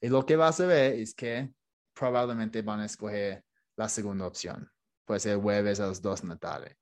Y 0.00 0.08
lo 0.08 0.24
que 0.24 0.36
vas 0.36 0.60
a 0.60 0.66
ver 0.66 0.94
es 0.94 1.14
que 1.14 1.52
probablemente 1.92 2.62
van 2.62 2.80
a 2.80 2.86
escoger 2.86 3.44
la 3.76 3.88
segunda 3.88 4.26
opción. 4.26 4.70
Puede 5.04 5.20
ser 5.20 5.38
jueves 5.38 5.80
a 5.80 5.86
las 5.86 6.00
2 6.00 6.22
de 6.22 6.28
la 6.28 6.36
tarde. 6.36 6.76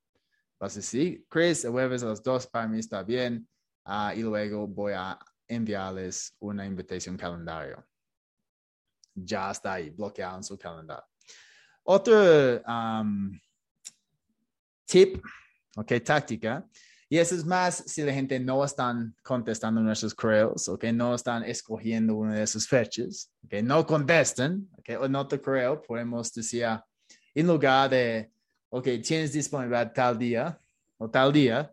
Vas 0.59 0.73
a 0.75 0.77
decir, 0.77 1.25
Chris, 1.29 1.65
el 1.65 1.71
jueves 1.71 2.03
a 2.03 2.07
las 2.07 2.23
2 2.23 2.47
para 2.49 2.67
mí 2.67 2.79
está 2.79 3.03
bien. 3.03 3.49
Uh, 3.87 4.11
y 4.17 4.23
luego 4.23 4.67
voy 4.67 4.95
a 4.95 5.19
enviarles 5.47 6.35
una 6.41 6.67
invitación 6.67 7.17
calendario. 7.17 7.87
Ya 9.15 9.51
está 9.51 9.75
ahí, 9.75 9.91
bloqueado 9.91 10.39
en 10.39 10.45
su 10.45 10.59
calendario. 10.59 11.05
Otro 11.85 12.61
um, 12.67 13.39
tip, 14.85 15.23
ok, 15.77 15.93
táctica, 16.05 16.67
y 17.09 17.19
eso 17.19 17.37
es 17.37 17.45
más 17.45 17.85
si 17.87 18.03
la 18.03 18.13
gente 18.13 18.41
no 18.41 18.65
están 18.65 19.15
contestando 19.23 19.81
nuestros 19.81 20.13
correos, 20.13 20.69
ok, 20.69 20.87
no 20.87 21.15
están 21.15 21.45
escogiendo 21.45 22.17
una 22.17 22.35
de 22.35 22.43
esas 22.43 22.67
fechas, 22.67 23.31
ok, 23.45 23.63
no 23.63 23.87
contestan, 23.87 24.69
ok, 24.79 25.01
o 25.01 25.09
no 25.09 25.29
te 25.29 25.41
creo, 25.41 25.81
podemos 25.81 26.33
decir, 26.35 26.67
en 27.33 27.47
lugar 27.47 27.91
de, 27.91 28.33
ok, 28.71 28.89
tienes 29.05 29.33
disponibilidad 29.33 29.93
tal 29.93 30.19
día 30.19 30.61
o 30.99 31.09
tal 31.09 31.33
día, 31.33 31.73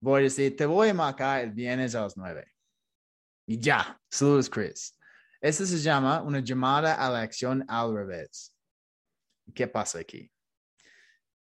voy 0.00 0.20
a 0.20 0.24
decir, 0.24 0.56
te 0.56 0.66
voy 0.66 0.88
a 0.88 0.94
marcar 0.94 1.42
el 1.42 1.52
viernes 1.52 1.94
a 1.94 2.02
las 2.02 2.16
nueve. 2.16 2.52
Y 3.46 3.58
ya, 3.58 4.00
saludos, 4.10 4.48
Chris. 4.48 4.98
Eso 5.40 5.66
se 5.66 5.78
llama 5.78 6.22
una 6.22 6.40
llamada 6.40 6.94
a 6.94 7.10
la 7.10 7.20
acción 7.20 7.64
al 7.68 7.94
revés. 7.94 8.54
¿Qué 9.54 9.66
pasa 9.66 9.98
aquí? 9.98 10.30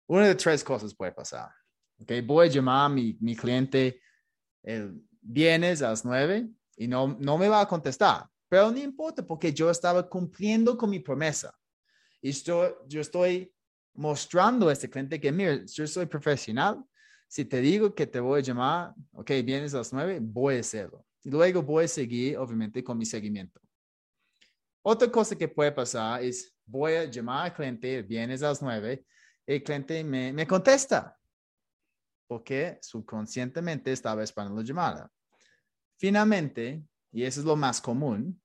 Una 0.09 0.27
de 0.27 0.35
tres 0.35 0.65
cosas 0.65 0.95
puede 0.95 1.13
pasar. 1.13 1.51
Okay, 2.01 2.21
voy 2.21 2.49
a 2.49 2.51
llamar 2.51 2.87
a 2.87 2.89
mi, 2.89 3.17
mi 3.21 3.37
cliente 3.37 4.01
el 4.63 5.01
viernes 5.21 5.83
a 5.83 5.91
las 5.91 6.05
nueve 6.05 6.49
y 6.77 6.89
no, 6.89 7.17
no 7.21 7.39
me 7.39 7.49
va 7.49 7.61
a 7.61 7.69
contestar. 7.69 8.27
Pero 8.49 8.71
no 8.71 8.79
importa 8.79 9.25
porque 9.25 9.53
yo 9.53 9.71
estaba 9.71 10.09
cumpliendo 10.09 10.77
con 10.77 10.91
mi 10.91 10.99
promesa. 10.99 11.57
Y 12.21 12.33
yo 12.33 12.85
estoy 12.91 13.53
mostrando 13.95 14.69
a 14.69 14.73
este 14.73 14.91
cliente 14.91 15.21
que, 15.21 15.33
mira, 15.33 15.65
yo 15.65 15.87
soy 15.87 16.07
profesional, 16.07 16.85
si 17.33 17.47
te 17.47 17.63
digo 17.63 17.95
que 17.95 18.07
te 18.07 18.21
voy 18.21 18.41
a 18.41 18.43
llamar, 18.43 18.93
ok, 19.13 19.31
vienes 19.43 19.73
a 19.73 19.79
las 19.79 19.91
nueve, 19.91 20.19
voy 20.21 20.57
a 20.57 20.61
hacerlo. 20.61 21.03
Luego 21.25 21.63
voy 21.63 21.87
a 21.87 21.89
seguir, 21.89 22.37
obviamente, 22.37 22.85
con 22.85 22.99
mi 22.99 23.07
seguimiento. 23.07 23.59
Otra 24.83 25.11
cosa 25.11 25.35
que 25.35 25.49
puede 25.49 25.73
pasar 25.73 26.23
es, 26.23 26.55
voy 26.67 26.93
a 26.93 27.07
llamar 27.07 27.47
al 27.47 27.55
cliente, 27.55 28.03
vienes 28.03 28.43
a 28.43 28.49
las 28.49 28.61
nueve, 28.61 29.07
el 29.47 29.63
cliente 29.63 30.05
me 30.05 30.47
contesta, 30.47 31.19
porque 32.27 32.79
subconscientemente 32.83 33.93
estaba 33.93 34.23
esperando 34.23 34.61
la 34.61 34.67
llamada. 34.67 35.11
Finalmente, 35.97 36.85
y 37.13 37.23
eso 37.23 37.41
es 37.41 37.47
lo 37.47 37.57
más 37.57 37.81
común, 37.81 38.39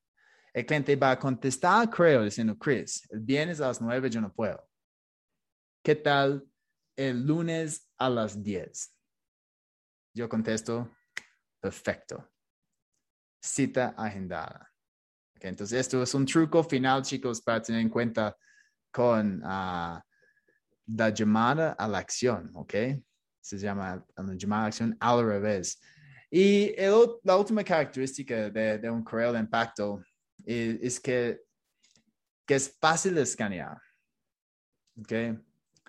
el 0.54 0.66
cliente 0.66 0.96
va 0.96 1.12
a 1.12 1.20
contestar, 1.20 1.90
creo, 1.90 2.24
diciendo, 2.24 2.58
Chris, 2.58 3.06
el 3.12 3.20
viernes 3.20 3.60
a 3.60 3.68
las 3.68 3.82
nueve 3.82 4.10
yo 4.10 4.22
no 4.22 4.32
puedo. 4.32 4.66
¿Qué 5.84 5.96
tal 5.96 6.48
el 6.98 7.26
lunes 7.26 7.88
a 7.98 8.10
las 8.10 8.44
10. 8.44 8.94
Yo 10.16 10.28
contesto, 10.28 10.98
perfecto. 11.62 12.28
Cita 13.40 13.94
agendada. 13.96 14.70
entonces, 15.40 15.80
esto 15.80 16.02
es 16.02 16.14
un 16.16 16.26
truco 16.26 16.64
final, 16.64 17.04
chicos, 17.04 17.40
para 17.42 17.62
tener 17.62 17.82
en 17.82 17.90
cuenta 17.90 18.36
con 18.92 19.44
uh, 19.44 20.02
la 20.88 21.10
llamada 21.14 21.74
a 21.74 21.88
la 21.88 22.00
acción, 22.00 22.50
¿ok? 22.56 22.74
Se 23.40 23.60
llama 23.60 24.04
la 24.16 24.34
llamada 24.34 24.62
a 24.62 24.64
la 24.64 24.68
acción 24.68 24.98
al 25.00 25.24
revés. 25.24 25.80
Y 26.32 26.76
la 27.24 27.38
última 27.38 27.64
característica 27.64 28.50
de, 28.50 28.90
un 28.90 29.04
correo 29.04 29.32
de 29.32 29.40
impacto 29.40 30.02
es, 30.44 30.80
es 30.82 31.00
que, 31.00 31.40
que, 32.46 32.56
es 32.56 32.76
fácil 32.82 33.16
de 33.16 33.22
escanear. 33.22 33.80
¿ok? 35.00 35.14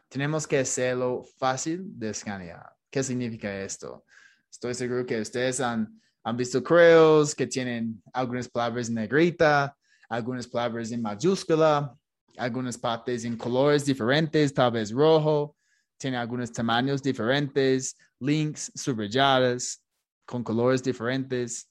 Tenemos 0.08 0.46
que 0.46 0.58
hacerlo 0.58 1.24
fácil 1.36 1.82
de 1.98 2.10
escanear. 2.10 2.74
¿Qué 2.90 3.02
significa 3.02 3.62
esto? 3.62 4.04
Estoy 4.50 4.74
seguro 4.74 5.04
que 5.04 5.20
ustedes 5.20 5.60
han, 5.60 6.00
han 6.24 6.36
visto 6.36 6.62
correos 6.62 7.34
que 7.34 7.46
tienen 7.46 8.02
algunas 8.12 8.48
palabras 8.48 8.88
en 8.88 8.94
negrita, 8.94 9.76
algunas 10.08 10.46
palabras 10.46 10.90
en 10.90 11.02
mayúscula, 11.02 11.94
algunas 12.38 12.78
partes 12.78 13.24
en 13.24 13.36
colores 13.36 13.84
diferentes, 13.84 14.54
tal 14.54 14.72
vez 14.72 14.90
rojo, 14.90 15.56
tiene 15.98 16.16
algunos 16.16 16.52
tamaños 16.52 17.02
diferentes, 17.02 17.96
links 18.20 18.72
subrayadas 18.74 19.82
con 20.24 20.42
colores 20.42 20.82
diferentes. 20.82 21.68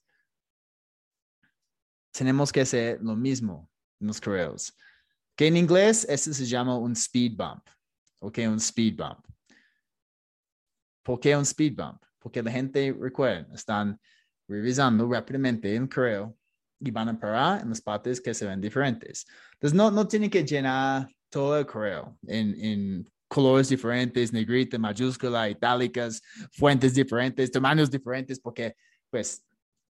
Tenemos 2.11 2.51
que 2.51 2.61
hacer 2.61 2.99
lo 3.01 3.15
mismo 3.15 3.69
en 3.99 4.07
los 4.07 4.19
correos. 4.19 4.75
Que 5.35 5.47
en 5.47 5.57
inglés, 5.57 6.05
eso 6.09 6.33
se 6.33 6.45
llama 6.45 6.77
un 6.77 6.93
speed 6.93 7.37
bump. 7.37 7.63
¿Ok? 8.19 8.39
Un 8.47 8.59
speed 8.59 8.95
bump. 8.97 9.25
¿Por 11.03 11.19
qué 11.19 11.35
un 11.35 11.43
speed 11.43 11.75
bump? 11.75 12.03
Porque 12.19 12.43
la 12.43 12.51
gente, 12.51 12.95
recuerden, 12.99 13.47
están 13.53 13.99
revisando 14.47 15.09
rápidamente 15.09 15.75
el 15.75 15.87
correo 15.89 16.37
y 16.79 16.91
van 16.91 17.09
a 17.09 17.19
parar 17.19 17.61
en 17.61 17.69
las 17.69 17.81
partes 17.81 18.21
que 18.21 18.33
se 18.33 18.45
ven 18.45 18.61
diferentes. 18.61 19.25
Entonces, 19.53 19.75
no, 19.75 19.89
no 19.89 20.07
tienen 20.07 20.29
que 20.29 20.43
llenar 20.43 21.07
todo 21.29 21.57
el 21.57 21.65
correo 21.65 22.17
en, 22.27 22.55
en 22.63 23.11
colores 23.27 23.69
diferentes, 23.69 24.31
negrita, 24.31 24.77
mayúscula, 24.77 25.49
itálicas, 25.49 26.21
fuentes 26.51 26.93
diferentes, 26.93 27.51
tamaños 27.51 27.89
diferentes, 27.91 28.39
porque 28.39 28.75
pues 29.09 29.43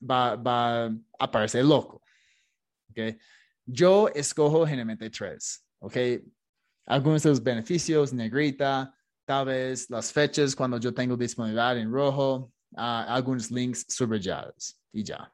va, 0.00 0.36
va 0.36 0.86
a 0.86 0.96
aparecer 1.18 1.64
loco. 1.64 2.02
¿okay? 2.90 3.18
Yo 3.64 4.08
escojo 4.08 4.64
generalmente 4.64 5.10
tres. 5.10 5.64
¿ok? 5.80 5.96
Algunos 6.90 7.22
de 7.22 7.28
los 7.28 7.40
beneficios, 7.40 8.12
negrita, 8.12 8.92
tal 9.24 9.46
vez 9.46 9.88
las 9.90 10.12
fechas 10.12 10.56
cuando 10.56 10.76
yo 10.76 10.92
tengo 10.92 11.16
disponibilidad 11.16 11.78
en 11.78 11.92
rojo, 11.92 12.52
uh, 12.72 13.06
algunos 13.06 13.48
links 13.48 13.86
subrayados 13.88 14.76
y 14.92 15.04
ya. 15.04 15.32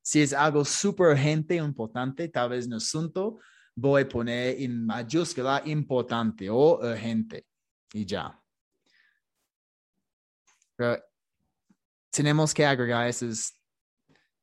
Si 0.00 0.22
es 0.22 0.32
algo 0.32 0.64
súper 0.64 1.08
urgente 1.08 1.56
importante, 1.56 2.28
tal 2.28 2.48
vez 2.48 2.64
en 2.64 2.72
asunto, 2.72 3.40
voy 3.76 4.02
a 4.02 4.08
poner 4.08 4.58
en 4.58 4.86
mayúscula 4.86 5.62
importante 5.66 6.48
o 6.48 6.78
urgente 6.78 7.46
y 7.92 8.06
ya. 8.06 8.40
Pero 10.76 10.98
tenemos 12.10 12.54
que 12.54 12.64
agregar 12.64 13.06
esas, 13.06 13.60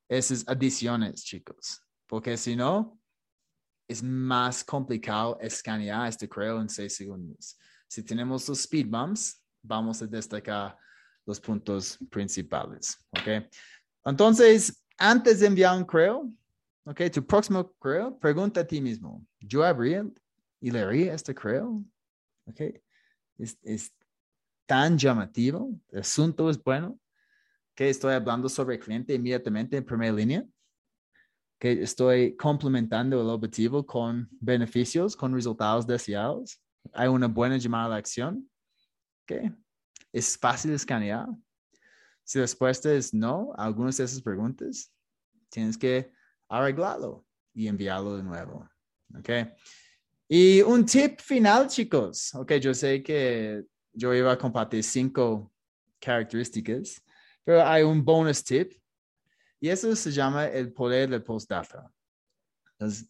esas 0.07 0.47
adiciones, 0.47 1.23
chicos, 1.23 1.81
porque 2.05 2.37
si 2.37 2.55
no, 2.55 2.98
es 3.89 4.03
más 4.03 4.63
complicado 4.63 5.39
escanear 5.41 6.07
este 6.07 6.29
correo 6.29 6.61
en 6.61 6.69
seis 6.69 6.95
segundos. 6.95 7.57
Si 7.87 8.03
tenemos 8.03 8.47
los 8.47 8.59
speed 8.59 8.87
bumps, 8.87 9.43
vamos 9.63 10.01
a 10.01 10.05
destacar 10.05 10.77
los 11.25 11.39
puntos 11.39 11.97
principales. 12.11 13.03
¿ok? 13.11 13.49
Entonces, 14.05 14.85
antes 14.95 15.39
de 15.39 15.47
enviar 15.47 15.75
un 15.75 15.85
correo, 15.85 16.31
¿ok? 16.85 17.01
Tu 17.11 17.25
próximo 17.25 17.73
correo, 17.79 18.17
pregunta 18.19 18.61
a 18.61 18.67
ti 18.67 18.79
mismo, 18.79 19.25
¿yo 19.39 19.63
abría 19.63 20.05
y 20.61 20.69
leería 20.69 21.15
este 21.15 21.33
correo? 21.33 21.83
¿Ok? 22.45 22.61
es, 23.39 23.57
es 23.63 23.91
tan 24.65 24.97
llamativo, 24.97 25.71
el 25.89 26.01
asunto 26.01 26.49
es 26.49 26.61
bueno, 26.63 26.99
que 27.73 27.89
estoy 27.89 28.13
hablando 28.13 28.49
sobre 28.49 28.75
el 28.75 28.81
cliente 28.81 29.13
inmediatamente 29.13 29.77
en 29.77 29.85
primera 29.85 30.13
línea, 30.13 30.45
que 31.59 31.83
estoy 31.83 32.35
complementando 32.37 33.21
el 33.21 33.29
objetivo 33.29 33.85
con 33.85 34.29
beneficios, 34.39 35.15
con 35.15 35.33
resultados 35.33 35.85
deseados. 35.85 36.61
Hay 36.93 37.09
una 37.09 37.27
buena 37.27 37.57
llamada 37.57 37.95
a 37.95 37.97
acción. 37.97 38.49
¿Qué? 39.27 39.51
Es 40.13 40.37
fácil 40.37 40.71
escanear. 40.71 41.27
Si 42.23 42.37
la 42.37 42.43
respuesta 42.43 42.91
es 42.93 43.13
no 43.13 43.51
a 43.57 43.65
algunas 43.65 43.97
de 43.97 44.05
esas 44.05 44.21
preguntas, 44.21 44.91
tienes 45.49 45.77
que 45.77 46.11
arreglarlo 46.47 47.25
y 47.53 47.67
enviarlo 47.67 48.15
de 48.15 48.23
nuevo. 48.23 48.69
¿Ok? 49.17 49.29
Y 50.29 50.61
un 50.61 50.85
tip 50.85 51.19
final, 51.19 51.67
chicos. 51.67 52.33
Ok, 52.35 52.53
yo 52.53 52.73
sé 52.73 53.03
que 53.03 53.63
yo 53.91 54.13
iba 54.13 54.31
a 54.31 54.37
compartir 54.37 54.83
cinco 54.83 55.51
características, 55.99 57.03
pero 57.43 57.67
hay 57.67 57.83
un 57.83 58.05
bonus 58.05 58.43
tip 58.43 58.78
y 59.59 59.69
eso 59.69 59.95
se 59.95 60.11
llama 60.11 60.45
el 60.47 60.71
poder 60.71 61.09
del 61.09 61.23
postdata. 61.23 61.91
Entonces, 62.73 63.07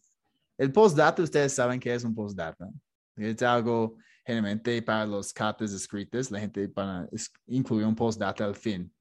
el 0.58 0.72
postdata, 0.72 1.22
ustedes 1.22 1.52
saben 1.52 1.78
que 1.78 1.94
es 1.94 2.04
un 2.04 2.14
postdata. 2.14 2.68
Es 3.16 3.42
algo 3.42 3.96
generalmente 4.24 4.82
para 4.82 5.06
los 5.06 5.32
cartas 5.32 5.72
escritas, 5.72 6.30
la 6.30 6.40
gente 6.40 6.68
para 6.68 7.08
incluir 7.46 7.86
un 7.86 7.94
postdata 7.94 8.44
al 8.44 8.54
fin. 8.54 8.92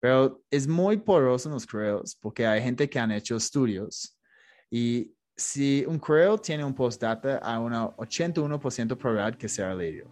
Pero 0.00 0.42
es 0.50 0.66
muy 0.66 0.96
poderoso 0.96 1.48
en 1.48 1.54
los 1.54 1.66
correos 1.66 2.16
porque 2.20 2.46
hay 2.46 2.62
gente 2.62 2.88
que 2.88 2.98
han 2.98 3.10
hecho 3.10 3.36
estudios 3.36 4.16
y 4.70 5.12
si 5.36 5.84
un 5.86 5.98
correo 5.98 6.36
tiene 6.36 6.64
un 6.64 6.74
postdata, 6.74 7.40
hay 7.42 7.58
una 7.58 7.86
81% 7.96 8.96
probabilidad 8.96 9.38
que 9.38 9.48
sea 9.48 9.74
leído. 9.74 10.08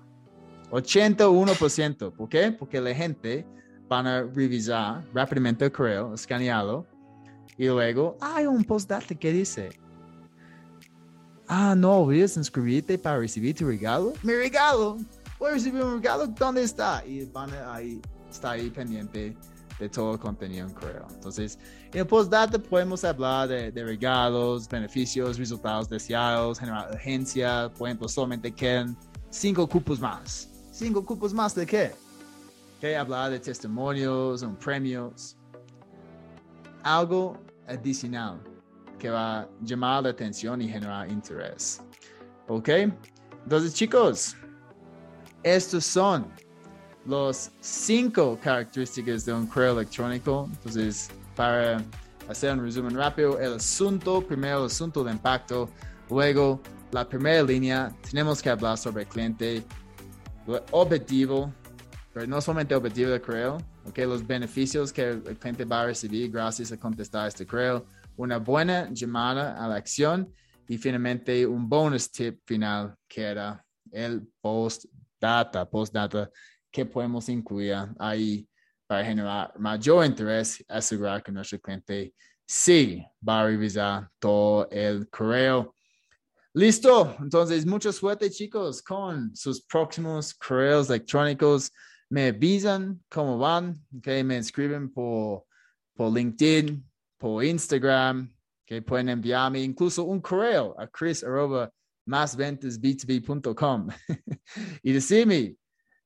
81%. 0.70 2.14
¿Por 2.14 2.28
qué? 2.28 2.52
Porque 2.52 2.80
la 2.80 2.94
gente 2.94 3.46
van 3.88 4.06
a 4.06 4.22
revisar 4.22 5.04
rápidamente 5.12 5.64
el 5.64 5.72
correo, 5.72 6.14
escanearlo 6.14 6.86
y 7.58 7.66
luego 7.66 8.16
hay 8.20 8.46
un 8.46 8.62
postdata 8.64 9.14
que 9.14 9.32
dice, 9.32 9.70
ah, 11.48 11.74
no 11.74 12.00
olvides 12.00 12.36
inscribirte 12.36 12.98
para 12.98 13.18
recibir 13.18 13.56
tu 13.56 13.66
regalo. 13.66 14.12
Mi 14.22 14.34
regalo. 14.34 14.98
Voy 15.38 15.50
a 15.50 15.54
recibir 15.54 15.82
un 15.82 15.94
regalo. 15.94 16.26
¿Dónde 16.26 16.62
está? 16.62 17.04
Y 17.06 17.24
van 17.26 17.52
a 17.54 17.74
ahí, 17.74 18.00
está 18.30 18.52
ahí 18.52 18.70
pendiente 18.70 19.34
de 19.78 19.88
todo 19.88 20.14
el 20.14 20.18
contenido 20.18 20.66
en 20.66 20.74
correo. 20.74 21.06
Entonces, 21.10 21.58
en 21.92 22.00
el 22.00 22.06
postdata 22.06 22.58
podemos 22.58 23.04
hablar 23.04 23.48
de, 23.48 23.84
regalos, 23.84 24.68
beneficios, 24.68 25.38
resultados 25.38 25.88
deseados, 25.88 26.58
generar 26.58 26.94
agencia. 26.94 27.70
Por 27.76 27.88
ejemplo, 27.88 28.08
solamente 28.08 28.52
quedan 28.52 28.96
cinco 29.30 29.66
cupos 29.66 29.98
más. 29.98 30.50
¿Cinco 30.72 31.04
cupos 31.04 31.32
más 31.32 31.54
de 31.54 31.64
qué? 31.64 32.05
Que 32.80 32.96
hablar 32.96 33.30
de 33.30 33.40
testimonios, 33.40 34.42
o 34.42 34.54
premios. 34.54 35.36
Algo 36.82 37.38
adicional 37.66 38.40
que 38.98 39.10
va 39.10 39.40
a 39.40 39.48
llamar 39.62 40.02
la 40.04 40.10
atención 40.10 40.60
y 40.60 40.68
generar 40.68 41.10
interés. 41.10 41.82
¿Ok? 42.48 42.68
Entonces, 43.44 43.74
chicos, 43.74 44.36
estos 45.42 45.84
son 45.84 46.26
los 47.06 47.50
cinco 47.60 48.38
características 48.42 49.24
de 49.24 49.32
un 49.32 49.46
correo 49.46 49.72
electrónico. 49.72 50.48
Entonces, 50.52 51.08
para 51.34 51.82
hacer 52.28 52.52
un 52.52 52.64
resumen 52.64 52.96
rápido, 52.96 53.38
el 53.38 53.54
asunto, 53.54 54.20
primero 54.20 54.60
el 54.60 54.66
asunto 54.66 55.04
de 55.04 55.12
impacto, 55.12 55.68
luego 56.10 56.60
la 56.90 57.08
primera 57.08 57.42
línea, 57.42 57.94
tenemos 58.08 58.42
que 58.42 58.50
hablar 58.50 58.78
sobre 58.78 59.02
el 59.02 59.08
cliente, 59.08 59.56
el 60.46 60.62
objetivo, 60.70 61.52
pero 62.16 62.26
no 62.26 62.40
solamente 62.40 62.72
el 62.72 62.78
objetivo 62.78 63.10
del 63.10 63.20
correo, 63.20 63.58
okay, 63.84 64.06
los 64.06 64.26
beneficios 64.26 64.90
que 64.90 65.02
el 65.02 65.36
cliente 65.38 65.66
va 65.66 65.82
a 65.82 65.84
recibir 65.84 66.30
gracias 66.30 66.72
a 66.72 66.80
contestar 66.80 67.28
este 67.28 67.46
correo, 67.46 67.84
una 68.16 68.38
buena 68.38 68.88
llamada 68.90 69.62
a 69.62 69.68
la 69.68 69.74
acción 69.74 70.32
y 70.66 70.78
finalmente 70.78 71.46
un 71.46 71.68
bonus 71.68 72.10
tip 72.10 72.40
final 72.46 72.96
que 73.06 73.20
era 73.20 73.62
el 73.92 74.26
post 74.40 74.86
data, 75.20 75.68
post 75.68 75.92
data 75.92 76.30
que 76.72 76.86
podemos 76.86 77.28
incluir 77.28 77.76
ahí 77.98 78.48
para 78.86 79.04
generar 79.04 79.52
mayor 79.58 80.06
interés, 80.06 80.64
asegurar 80.68 81.22
que 81.22 81.30
nuestro 81.30 81.60
cliente 81.60 82.14
sí 82.46 83.04
va 83.28 83.42
a 83.42 83.46
revisar 83.48 84.08
todo 84.18 84.66
el 84.70 85.06
correo. 85.10 85.74
Listo, 86.54 87.14
entonces 87.20 87.66
mucha 87.66 87.92
suerte 87.92 88.30
chicos 88.30 88.80
con 88.80 89.36
sus 89.36 89.60
próximos 89.60 90.32
correos 90.32 90.88
electrónicos. 90.88 91.70
Me 92.08 92.28
avisan 92.28 93.02
cómo 93.08 93.38
van, 93.38 93.80
okay? 93.98 94.22
me 94.22 94.36
inscriben 94.36 94.92
por, 94.92 95.44
por 95.94 96.12
LinkedIn, 96.12 96.84
por 97.18 97.44
Instagram, 97.44 98.32
que 98.64 98.82
pueden 98.82 99.08
enviarme 99.08 99.60
incluso 99.60 100.04
un 100.04 100.20
correo 100.20 100.74
a 100.78 100.86
chris 100.86 101.22
arroba 101.24 101.70
másventasb2b.com 102.08 103.88
y 104.82 104.92
decirme 104.92 105.56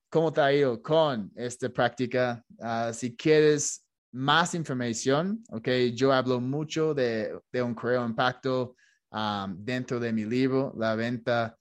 cómo 0.09 0.31
te 0.31 0.41
ha 0.41 0.53
ido 0.53 0.81
con 0.81 1.31
esta 1.35 1.69
práctica. 1.69 2.43
Ah, 2.59 2.91
si 2.93 3.15
quieres 3.15 3.85
más 4.11 4.53
información, 4.55 5.43
ok, 5.49 5.67
yo 5.93 6.11
hablo 6.11 6.39
mucho 6.39 6.93
de, 6.93 7.33
de 7.51 7.61
un 7.61 7.73
correo 7.73 8.05
impacto 8.05 8.75
um, 9.11 9.55
dentro 9.57 9.99
de 9.99 10.11
mi 10.11 10.25
libro, 10.25 10.73
La 10.77 10.95
Venta 10.95 11.57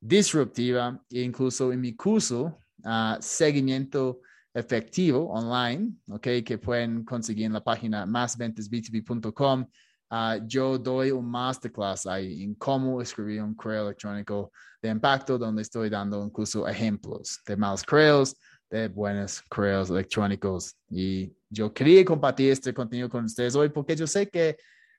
Disruptiva, 0.00 1.02
e 1.10 1.22
incluso 1.22 1.72
en 1.72 1.80
mi 1.80 1.94
curso, 1.94 2.58
uh, 2.88 3.16
Seguimiento 3.20 4.20
Efectivo 4.54 5.28
Online, 5.30 5.92
ok, 6.08 6.26
que 6.44 6.58
pueden 6.58 7.04
conseguir 7.04 7.46
en 7.46 7.52
la 7.52 7.62
página 7.62 8.06
másventasb2b.com. 8.06 9.66
Uh, 10.10 10.46
yo 10.46 10.78
doy 10.78 11.10
un 11.10 11.30
masterclass 11.30 12.06
ahí 12.06 12.42
en 12.42 12.54
cómo 12.54 13.02
escribir 13.02 13.42
un 13.42 13.54
correo 13.54 13.84
electrónico 13.84 14.50
de 14.80 14.88
impacto, 14.88 15.36
donde 15.36 15.62
estoy 15.62 15.90
dando 15.90 16.24
incluso 16.24 16.66
ejemplos 16.66 17.40
de 17.46 17.56
malos 17.56 17.84
correos, 17.84 18.34
de 18.70 18.88
buenos 18.88 19.42
correos 19.42 19.90
electrónicos. 19.90 20.74
Y 20.90 21.30
yo 21.50 21.72
quería 21.72 22.04
compartir 22.04 22.52
este 22.52 22.72
contenido 22.72 23.08
con 23.10 23.24
ustedes 23.24 23.54
hoy 23.54 23.68
porque 23.68 23.94
yo 23.94 24.06
sé 24.06 24.28
que, 24.28 24.56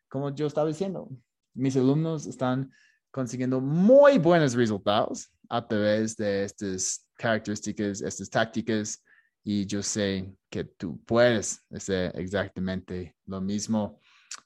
como 0.08 0.34
yo 0.34 0.46
estaba 0.46 0.68
diciendo, 0.68 1.10
mis 1.56 1.76
alumnos 1.76 2.28
están 2.28 2.72
consiguiendo 3.12 3.60
muy 3.60 4.20
buenos 4.20 4.54
resultados 4.54 5.32
a 5.50 5.68
través 5.68 6.16
de 6.16 6.44
estas 6.44 7.09
características, 7.20 8.02
estas 8.02 8.30
tácticas. 8.30 9.04
Y 9.44 9.66
yo 9.66 9.84
sé 9.84 10.34
que 10.50 10.64
tú 10.64 11.00
puedes 11.06 11.62
hacer 11.72 12.12
exactamente 12.16 13.16
lo 13.26 13.42
mismo. 13.42 14.00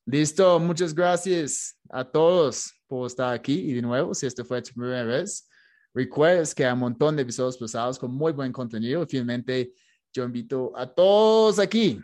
Listo, 0.05 0.59
muchas 0.59 0.93
gracias 0.93 1.78
a 1.89 2.03
todos 2.03 2.74
por 2.88 3.07
estar 3.07 3.34
aquí 3.34 3.53
y 3.53 3.74
de 3.74 3.82
nuevo, 3.82 4.13
si 4.13 4.26
esta 4.26 4.43
fue 4.43 4.61
tu 4.61 4.74
primera 4.74 5.03
vez, 5.03 5.47
recuerdes 5.93 6.53
que 6.53 6.65
hay 6.65 6.74
un 6.74 6.80
montón 6.80 7.15
de 7.15 7.24
episodios 7.24 7.57
pasados 7.57 7.99
con 7.99 8.11
muy 8.11 8.32
buen 8.32 8.51
contenido. 8.51 9.05
Finalmente, 9.07 9.74
yo 10.13 10.24
invito 10.24 10.71
a 10.76 10.88
todos 10.88 11.59
aquí 11.59 11.99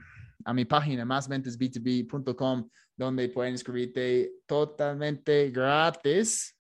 a 0.46 0.54
mi 0.54 0.66
página 0.66 1.06
másventesb2b.com 1.06 2.70
donde 2.96 3.30
pueden 3.30 3.54
inscribirte 3.54 4.32
totalmente 4.46 5.52
gratis 5.52 6.59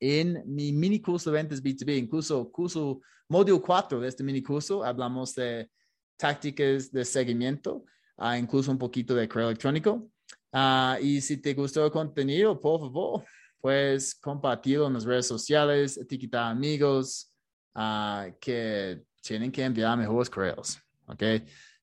en 0.00 0.42
mi 0.46 0.72
mini 0.72 1.00
curso 1.00 1.30
de 1.30 1.36
ventas 1.36 1.62
B2B, 1.62 1.98
incluso 1.98 2.50
curso 2.50 3.00
módulo 3.28 3.60
4 3.60 4.00
de 4.00 4.08
este 4.08 4.22
mini 4.22 4.42
curso, 4.42 4.84
hablamos 4.84 5.34
de 5.34 5.70
tácticas 6.16 6.90
de 6.90 7.04
seguimiento, 7.04 7.84
uh, 8.18 8.34
incluso 8.34 8.70
un 8.70 8.78
poquito 8.78 9.14
de 9.14 9.28
correo 9.28 9.48
electrónico. 9.48 10.10
Uh, 10.52 10.96
y 11.00 11.20
si 11.20 11.38
te 11.38 11.54
gustó 11.54 11.84
el 11.84 11.90
contenido, 11.90 12.60
por 12.60 12.80
favor, 12.80 13.24
pues 13.60 14.14
compartirlo 14.14 14.86
en 14.86 14.94
las 14.94 15.04
redes 15.04 15.26
sociales, 15.26 15.96
etiquetar 15.96 16.50
amigos 16.50 17.32
uh, 17.74 18.32
que 18.40 19.02
tienen 19.22 19.50
que 19.50 19.64
enviar 19.64 19.96
mejores 19.96 20.30
correos, 20.30 20.78
¿ok? 21.06 21.22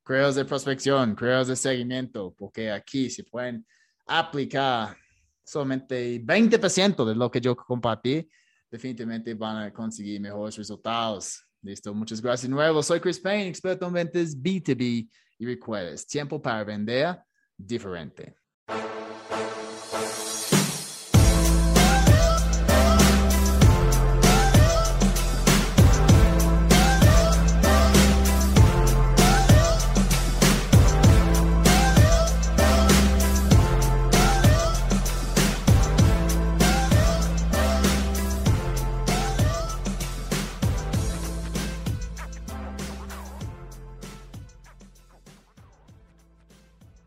Correos 0.03 0.35
de 0.35 0.45
prospección, 0.45 1.15
correos 1.15 1.47
de 1.47 1.55
seguimiento, 1.55 2.33
porque 2.37 2.71
aquí 2.71 3.09
se 3.09 3.23
pueden 3.23 3.65
aplicar 4.05 4.95
solamente 5.43 6.21
20% 6.23 7.05
de 7.05 7.15
lo 7.15 7.29
que 7.29 7.41
yo 7.41 7.55
compartí, 7.55 8.27
definitivamente 8.69 9.33
van 9.33 9.57
a 9.57 9.73
conseguir 9.73 10.21
mejores 10.21 10.57
resultados. 10.57 11.45
Listo, 11.61 11.93
muchas 11.93 12.21
gracias 12.21 12.49
de 12.49 12.55
nuevo. 12.55 12.81
Soy 12.81 12.99
Chris 12.99 13.19
Payne, 13.19 13.47
experto 13.47 13.85
en 13.87 13.93
ventas 13.93 14.35
B2B 14.35 15.09
y 15.37 15.45
recuerdes, 15.45 16.07
tiempo 16.07 16.41
para 16.41 16.63
vender 16.63 17.19
diferente. 17.57 18.35